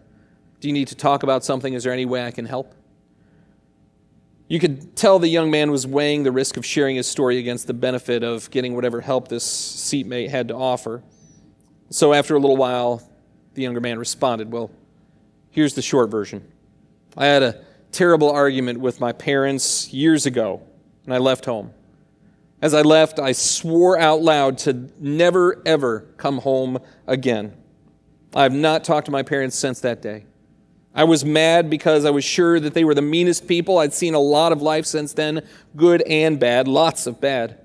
Do 0.59 0.67
you 0.67 0.73
need 0.73 0.89
to 0.89 0.95
talk 0.95 1.23
about 1.23 1.45
something? 1.45 1.73
Is 1.73 1.85
there 1.85 1.93
any 1.93 2.05
way 2.05 2.25
I 2.25 2.31
can 2.31 2.43
help? 2.43 2.75
You 4.49 4.59
could 4.59 4.97
tell 4.97 5.17
the 5.17 5.29
young 5.29 5.49
man 5.49 5.71
was 5.71 5.87
weighing 5.87 6.23
the 6.23 6.33
risk 6.33 6.57
of 6.57 6.65
sharing 6.65 6.97
his 6.97 7.07
story 7.07 7.37
against 7.37 7.67
the 7.67 7.73
benefit 7.73 8.21
of 8.21 8.51
getting 8.51 8.75
whatever 8.75 8.99
help 8.99 9.29
this 9.29 9.45
seatmate 9.45 10.29
had 10.29 10.49
to 10.49 10.55
offer. 10.55 11.03
So 11.89 12.11
after 12.11 12.35
a 12.35 12.39
little 12.39 12.57
while, 12.57 13.01
the 13.53 13.61
younger 13.61 13.79
man 13.79 13.97
responded, 13.97 14.51
Well, 14.51 14.71
here's 15.51 15.73
the 15.73 15.81
short 15.81 16.11
version. 16.11 16.45
I 17.15 17.25
had 17.25 17.43
a 17.43 17.68
terrible 17.91 18.29
argument 18.29 18.79
with 18.79 18.99
my 18.99 19.11
parents 19.11 19.91
years 19.93 20.25
ago, 20.25 20.61
and 21.05 21.13
I 21.13 21.17
left 21.17 21.45
home. 21.45 21.73
As 22.61 22.73
I 22.73 22.81
left, 22.81 23.19
I 23.19 23.31
swore 23.31 23.97
out 23.97 24.21
loud 24.21 24.57
to 24.59 24.89
never, 24.99 25.61
ever 25.65 26.01
come 26.17 26.39
home 26.39 26.79
again. 27.07 27.55
I 28.35 28.43
have 28.43 28.53
not 28.53 28.83
talked 28.83 29.05
to 29.05 29.11
my 29.11 29.23
parents 29.23 29.55
since 29.55 29.79
that 29.81 30.01
day. 30.01 30.25
I 30.93 31.05
was 31.05 31.23
mad 31.23 31.69
because 31.69 32.03
I 32.03 32.09
was 32.09 32.25
sure 32.25 32.59
that 32.59 32.73
they 32.73 32.83
were 32.83 32.95
the 32.95 33.01
meanest 33.01 33.47
people. 33.47 33.77
I'd 33.77 33.93
seen 33.93 34.13
a 34.13 34.19
lot 34.19 34.51
of 34.51 34.61
life 34.61 34.85
since 34.85 35.13
then, 35.13 35.47
good 35.75 36.01
and 36.01 36.39
bad, 36.39 36.67
lots 36.67 37.07
of 37.07 37.21
bad. 37.21 37.59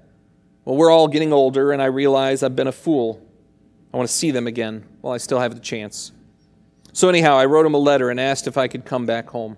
Well, 0.64 0.76
we're 0.76 0.90
all 0.90 1.08
getting 1.08 1.32
older, 1.32 1.72
and 1.72 1.82
I 1.82 1.86
realize 1.86 2.42
I've 2.42 2.56
been 2.56 2.68
a 2.68 2.72
fool. 2.72 3.20
I 3.92 3.96
want 3.96 4.08
to 4.08 4.14
see 4.14 4.30
them 4.30 4.46
again 4.46 4.84
while 5.00 5.14
I 5.14 5.18
still 5.18 5.40
have 5.40 5.54
the 5.54 5.60
chance. 5.60 6.12
So, 6.92 7.08
anyhow, 7.08 7.36
I 7.36 7.46
wrote 7.46 7.64
them 7.64 7.74
a 7.74 7.78
letter 7.78 8.10
and 8.10 8.20
asked 8.20 8.46
if 8.46 8.56
I 8.56 8.68
could 8.68 8.84
come 8.84 9.04
back 9.04 9.28
home. 9.28 9.56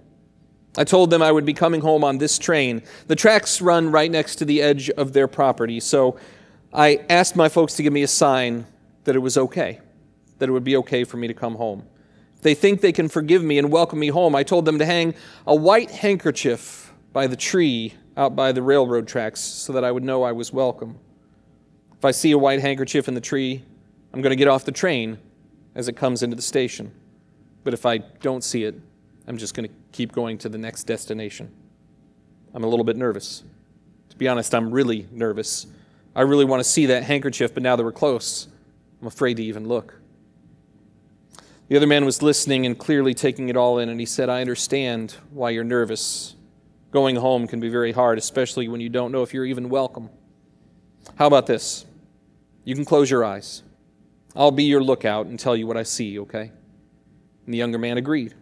I 0.78 0.84
told 0.84 1.10
them 1.10 1.22
I 1.22 1.32
would 1.32 1.46
be 1.46 1.54
coming 1.54 1.80
home 1.80 2.04
on 2.04 2.18
this 2.18 2.38
train. 2.38 2.82
The 3.06 3.16
tracks 3.16 3.60
run 3.60 3.90
right 3.90 4.10
next 4.10 4.36
to 4.36 4.44
the 4.44 4.60
edge 4.60 4.90
of 4.90 5.12
their 5.12 5.28
property, 5.28 5.80
so 5.80 6.18
I 6.72 7.04
asked 7.08 7.36
my 7.36 7.48
folks 7.48 7.74
to 7.74 7.82
give 7.82 7.92
me 7.92 8.02
a 8.02 8.08
sign 8.08 8.66
that 9.04 9.16
it 9.16 9.20
was 9.20 9.38
okay, 9.38 9.80
that 10.38 10.48
it 10.48 10.52
would 10.52 10.64
be 10.64 10.76
okay 10.76 11.04
for 11.04 11.16
me 11.16 11.28
to 11.28 11.34
come 11.34 11.54
home. 11.54 11.84
If 12.34 12.42
they 12.42 12.54
think 12.54 12.80
they 12.80 12.92
can 12.92 13.08
forgive 13.08 13.42
me 13.42 13.58
and 13.58 13.72
welcome 13.72 13.98
me 13.98 14.08
home, 14.08 14.34
I 14.34 14.42
told 14.42 14.66
them 14.66 14.78
to 14.78 14.84
hang 14.84 15.14
a 15.46 15.54
white 15.54 15.90
handkerchief 15.90 16.92
by 17.12 17.26
the 17.26 17.36
tree 17.36 17.94
out 18.16 18.36
by 18.36 18.52
the 18.52 18.62
railroad 18.62 19.08
tracks 19.08 19.40
so 19.40 19.72
that 19.72 19.84
I 19.84 19.92
would 19.92 20.04
know 20.04 20.22
I 20.22 20.32
was 20.32 20.52
welcome. 20.52 20.98
If 21.96 22.04
I 22.04 22.10
see 22.10 22.32
a 22.32 22.38
white 22.38 22.60
handkerchief 22.60 23.08
in 23.08 23.14
the 23.14 23.20
tree, 23.20 23.64
I'm 24.12 24.20
going 24.20 24.30
to 24.30 24.36
get 24.36 24.48
off 24.48 24.64
the 24.64 24.72
train 24.72 25.18
as 25.74 25.88
it 25.88 25.96
comes 25.96 26.22
into 26.22 26.36
the 26.36 26.42
station. 26.42 26.92
But 27.64 27.74
if 27.74 27.86
I 27.86 27.98
don't 27.98 28.44
see 28.44 28.64
it, 28.64 28.74
I'm 29.26 29.36
just 29.38 29.54
going 29.54 29.68
to 29.68 29.74
keep 29.92 30.12
going 30.12 30.38
to 30.38 30.48
the 30.48 30.58
next 30.58 30.84
destination. 30.84 31.50
I'm 32.54 32.64
a 32.64 32.68
little 32.68 32.84
bit 32.84 32.96
nervous. 32.96 33.42
To 34.10 34.16
be 34.16 34.28
honest, 34.28 34.54
I'm 34.54 34.70
really 34.70 35.06
nervous. 35.10 35.66
I 36.14 36.22
really 36.22 36.44
want 36.44 36.60
to 36.60 36.64
see 36.68 36.86
that 36.86 37.02
handkerchief, 37.02 37.52
but 37.52 37.62
now 37.62 37.76
that 37.76 37.84
we're 37.84 37.92
close, 37.92 38.48
I'm 39.00 39.06
afraid 39.06 39.36
to 39.38 39.42
even 39.44 39.68
look. 39.68 39.94
The 41.68 41.76
other 41.76 41.86
man 41.86 42.04
was 42.04 42.22
listening 42.22 42.64
and 42.64 42.78
clearly 42.78 43.12
taking 43.12 43.48
it 43.48 43.56
all 43.56 43.78
in, 43.78 43.88
and 43.88 43.98
he 43.98 44.06
said, 44.06 44.28
I 44.28 44.40
understand 44.40 45.16
why 45.30 45.50
you're 45.50 45.64
nervous. 45.64 46.36
Going 46.92 47.16
home 47.16 47.48
can 47.48 47.58
be 47.58 47.68
very 47.68 47.92
hard, 47.92 48.18
especially 48.18 48.68
when 48.68 48.80
you 48.80 48.88
don't 48.88 49.10
know 49.10 49.22
if 49.22 49.34
you're 49.34 49.44
even 49.44 49.68
welcome. 49.68 50.08
How 51.16 51.26
about 51.26 51.46
this? 51.46 51.84
You 52.64 52.74
can 52.74 52.84
close 52.84 53.10
your 53.10 53.24
eyes. 53.24 53.62
I'll 54.34 54.50
be 54.52 54.64
your 54.64 54.82
lookout 54.82 55.26
and 55.26 55.38
tell 55.38 55.56
you 55.56 55.66
what 55.66 55.76
I 55.76 55.82
see, 55.82 56.18
okay? 56.20 56.52
And 57.44 57.54
the 57.54 57.58
younger 57.58 57.78
man 57.78 57.98
agreed. 57.98 58.34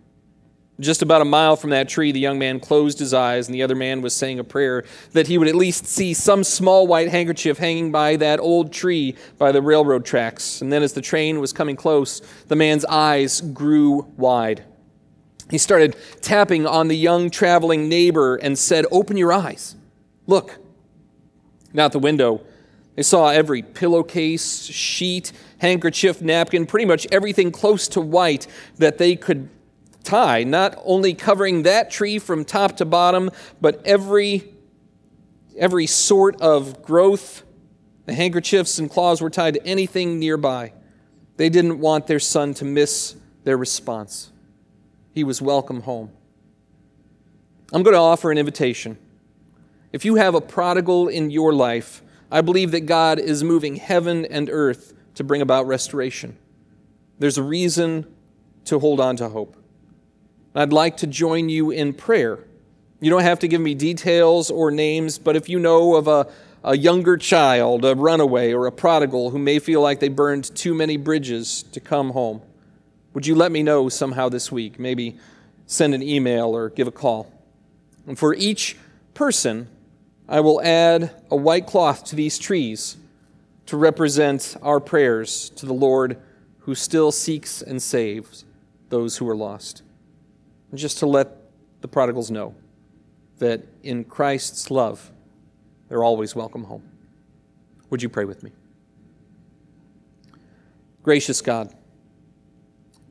Just 0.81 1.03
about 1.03 1.23
a 1.23 1.25
mile 1.25 1.55
from 1.55 1.71
that 1.71 1.89
tree, 1.89 2.11
the 2.11 2.19
young 2.19 2.37
man 2.37 2.59
closed 2.59 2.99
his 2.99 3.15
eyes, 3.15 3.47
and 3.47 3.55
the 3.55 3.63
other 3.63 3.77
man 3.77 4.03
was 4.03 4.15
saying 4.15 4.41
a 4.41 4.45
prayer 4.45 4.85
that 5.13 5.29
he 5.29 5.39
would 5.39 5.47
at 5.47 5.55
least 5.55 5.87
see 5.87 6.13
some 6.13 6.43
small 6.43 6.89
white 6.89 7.11
handkerchief 7.11 7.59
hanging 7.59 7.93
by 7.93 8.17
that 8.17 8.41
old 8.41 8.73
tree 8.73 9.15
by 9.39 9.53
the 9.53 9.63
railroad 9.63 10.05
tracks. 10.05 10.61
And 10.61 10.73
then, 10.73 10.83
as 10.83 10.93
the 10.93 11.01
train 11.01 11.39
was 11.39 11.53
coming 11.53 11.77
close, 11.77 12.21
the 12.49 12.57
man's 12.57 12.85
eyes 12.87 13.41
grew 13.41 14.11
wide. 14.17 14.65
He 15.49 15.59
started 15.59 15.95
tapping 16.21 16.67
on 16.67 16.89
the 16.89 16.97
young 16.97 17.31
traveling 17.31 17.89
neighbor 17.89 18.35
and 18.35 18.59
said, 18.59 18.85
Open 18.91 19.17
your 19.17 19.33
eyes. 19.33 19.77
Look. 20.27 20.59
Now, 21.73 21.87
at 21.87 21.93
the 21.93 22.01
window, 22.01 22.41
they 22.97 23.03
saw 23.03 23.29
every 23.29 23.63
pillowcase, 23.63 24.65
sheet, 24.65 25.33
handkerchief, 25.59 26.21
napkin, 26.21 26.67
pretty 26.67 26.87
much 26.87 27.07
everything 27.13 27.53
close 27.53 27.87
to 27.89 28.01
white 28.01 28.49
that 28.79 28.99
they 28.99 29.15
could 29.15 29.49
tie, 30.05 30.45
not 30.45 30.81
only 30.85 31.15
covering 31.15 31.63
that 31.63 31.91
tree 31.91 32.19
from 32.19 32.45
top 32.45 32.77
to 32.77 32.85
bottom, 32.85 33.31
but 33.61 33.85
every, 33.85 34.55
every 35.57 35.87
sort 35.87 36.41
of 36.41 36.83
growth. 36.83 37.43
The 38.07 38.15
handkerchiefs 38.15 38.79
and 38.79 38.91
claws 38.91 39.21
were 39.21 39.31
tied 39.31 39.55
to 39.55 39.67
anything 39.67 40.19
nearby. 40.19 40.73
They 41.37 41.49
didn't 41.49 41.81
want 41.81 42.07
their 42.07 42.21
son 42.21 42.55
to 42.55 42.65
miss 42.65 43.17
their 43.45 43.57
response. 43.57 44.31
He 45.13 45.25
was 45.25 45.41
welcome 45.41 45.83
home. 45.83 46.11
I'm 47.73 47.83
going 47.83 47.95
to 47.95 48.01
offer 48.01 48.31
an 48.31 48.39
invitation. 48.39 48.99
If 49.93 50.05
you 50.05 50.17
have 50.17 50.35
a 50.35 50.41
prodigal 50.41 51.09
in 51.09 51.31
your 51.31 51.53
life, 51.53 52.03
I 52.31 52.41
believe 52.41 52.73
that 52.73 52.81
God 52.81 53.19
is 53.19 53.43
moving 53.43 53.77
heaven 53.77 54.25
and 54.27 54.51
earth 54.51 54.93
to 55.15 55.25
bring 55.25 55.41
about 55.41 55.67
restoration. 55.67 56.37
There's 57.19 57.39
a 57.39 57.43
reason 57.43 58.07
to 58.65 58.79
hold 58.79 59.01
on 59.01 59.17
to 59.17 59.29
hope. 59.29 59.57
I'd 60.57 60.73
like 60.73 60.99
to 60.99 61.09
join 61.09 61.49
you 61.49 61.73
in 61.73 61.93
prayer. 61.95 62.39
You 63.01 63.11
don't 63.11 63.23
have 63.23 63.41
to 63.41 63.49
give 63.49 63.61
me 63.61 63.75
details 63.75 64.53
or 64.53 64.71
names, 64.71 65.19
but 65.19 65.35
if 65.35 65.49
you 65.49 65.59
know 65.59 65.97
of 65.97 66.07
a, 66.07 66.29
a 66.63 66.77
younger 66.77 67.17
child, 67.17 67.85
a 67.85 67.97
runaway, 67.97 68.53
or 68.53 68.67
a 68.67 68.73
prodigal 68.73 69.31
who 69.31 69.39
may 69.39 69.59
feel 69.59 69.81
like 69.81 69.99
they 69.99 70.09
burned 70.09 70.55
too 70.55 70.73
many 70.73 70.97
bridges 70.97 71.65
to 71.73 71.81
come 71.81 72.11
home, 72.11 72.41
would 73.15 73.27
you 73.27 73.35
let 73.35 73.51
me 73.51 73.65
know 73.65 73.89
somehow 73.89 74.29
this 74.29 74.53
week? 74.53 74.79
Maybe 74.79 75.19
send 75.67 75.93
an 75.93 76.05
email 76.05 76.57
or 76.57 76.71
give 76.71 76.87
a 76.87 76.93
call. 76.93 77.33
And 78.07 78.17
for 78.17 78.33
each 78.33 78.77
person, 79.13 79.67
I 80.29 80.39
will 80.39 80.63
add 80.63 81.11
a 81.33 81.37
white 81.37 81.67
cloth 81.67 82.05
to 82.05 82.17
these 82.17 82.39
trees 82.39 82.97
to 83.67 83.77
represent 83.77 84.57
our 84.63 84.79
prayers 84.79 85.51
to 85.57 85.67
the 85.67 85.73
Lord 85.73 86.17
who 86.61 86.77
still 86.77 87.11
seeks 87.11 87.61
and 87.61 87.83
saves 87.83 88.45
those 88.89 89.17
who 89.17 89.29
are 89.29 89.37
lost 89.37 89.83
just 90.79 90.99
to 90.99 91.07
let 91.07 91.29
the 91.81 91.89
prodigals 91.89 92.31
know 92.31 92.55
that 93.39 93.63
in 93.83 94.05
Christ's 94.05 94.71
love, 94.71 95.11
they're 95.89 96.05
always 96.05 96.35
welcome 96.35 96.65
home. 96.65 96.83
Would 97.91 98.03
you 98.03 98.09
pray 98.09 98.25
with 98.25 98.43
me? 98.43 98.53
Gracious 101.03 101.43
God, 101.43 101.75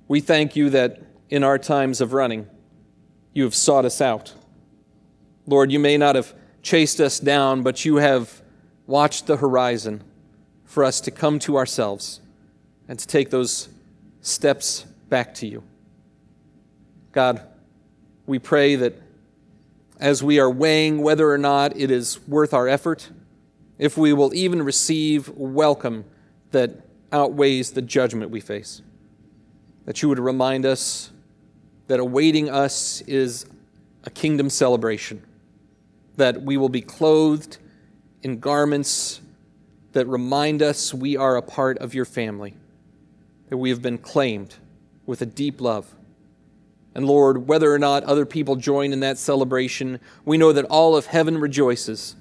we 0.08 0.20
thank 0.20 0.56
you 0.56 0.70
that 0.72 1.02
in 1.30 1.44
our 1.44 1.58
times 1.58 2.02
of 2.02 2.14
running, 2.14 2.48
you 3.34 3.44
have 3.44 3.56
sought 3.56 3.86
us 3.86 4.02
out. 4.02 4.34
Lord, 5.46 5.72
you 5.72 5.80
may 5.80 5.98
not 5.98 6.16
have 6.16 6.34
chased 6.62 7.00
us 7.00 7.20
down, 7.20 7.62
but 7.62 7.86
you 7.86 7.98
have 7.98 8.42
watched 8.88 9.28
the 9.28 9.38
horizon 9.38 10.04
for 10.66 10.84
us 10.84 11.02
to 11.02 11.12
come 11.12 11.38
to 11.40 11.58
ourselves 11.58 12.20
and 12.88 12.98
to 12.98 13.08
take 13.08 13.30
those 13.30 13.70
steps 14.22 14.86
back 15.10 15.34
to 15.36 15.48
you. 15.48 15.64
God, 17.12 17.48
we 18.26 18.40
pray 18.40 18.76
that 18.76 18.94
as 20.00 20.24
we 20.24 20.40
are 20.40 20.50
weighing 20.50 21.02
whether 21.02 21.32
or 21.32 21.38
not 21.38 21.76
it 21.78 21.92
is 21.92 22.20
worth 22.28 22.54
our 22.54 22.68
effort, 22.68 23.10
if 23.78 23.98
we 23.98 24.14
will 24.14 24.34
even 24.34 24.62
receive 24.64 25.30
welcome 25.30 26.06
that 26.52 26.72
outweighs 27.12 27.72
the 27.72 27.82
judgment 27.82 28.32
we 28.32 28.40
face, 28.40 28.82
that 29.86 30.02
you 30.02 30.10
would 30.10 30.20
remind 30.20 30.66
us 30.66 31.12
that 31.88 32.00
awaiting 32.00 32.50
us 32.50 33.02
is 33.02 33.46
a 34.06 34.10
kingdom 34.10 34.50
celebration, 34.50 35.22
that 36.16 36.42
we 36.42 36.58
will 36.58 36.70
be 36.70 36.82
clothed 36.82 37.58
in 38.22 38.40
garments 38.40 39.22
that 39.92 40.08
remind 40.08 40.62
us 40.62 40.94
we 40.94 41.16
are 41.16 41.36
a 41.36 41.42
part 41.42 41.78
of 41.80 41.94
your 41.94 42.06
family, 42.06 42.56
that 43.50 43.58
we 43.58 43.70
have 43.70 43.82
been 43.82 43.98
claimed 43.98 44.56
with 45.06 45.22
a 45.22 45.26
deep 45.26 45.62
love 45.62 45.94
and 46.96 47.06
Lord, 47.06 47.48
whether 47.48 47.74
or 47.74 47.80
not 47.80 48.04
other 48.04 48.26
people 48.26 48.56
join 48.56 48.94
in 48.94 49.00
that 49.00 49.18
celebration, 49.18 50.00
we 50.26 50.38
know 50.38 50.52
that 50.52 50.66
all 50.66 50.96
of 50.96 51.08
heaven 51.08 51.38
rejoices 51.40 52.16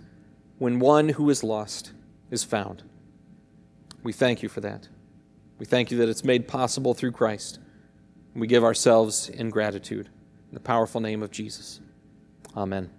when 0.59 0.79
one 0.79 1.11
who 1.11 1.29
is 1.29 1.45
lost 1.45 1.93
is 2.31 2.45
found. 2.45 2.83
We 4.03 4.13
thank 4.13 4.43
you 4.43 4.49
for 4.49 4.61
that. 4.61 4.89
We 5.59 5.67
thank 5.67 5.91
you 5.91 5.99
that 5.99 6.09
it's 6.09 6.25
made 6.25 6.49
possible 6.49 6.95
through 6.95 7.13
Christ. 7.13 7.59
We 8.35 8.47
give 8.47 8.65
ourselves 8.65 9.29
in 9.29 9.51
gratitude. 9.51 10.09
In 10.51 10.55
the 10.55 10.61
powerful 10.61 11.01
name 11.01 11.23
of 11.23 11.31
Jesus. 11.31 11.81
Amen. 12.57 12.91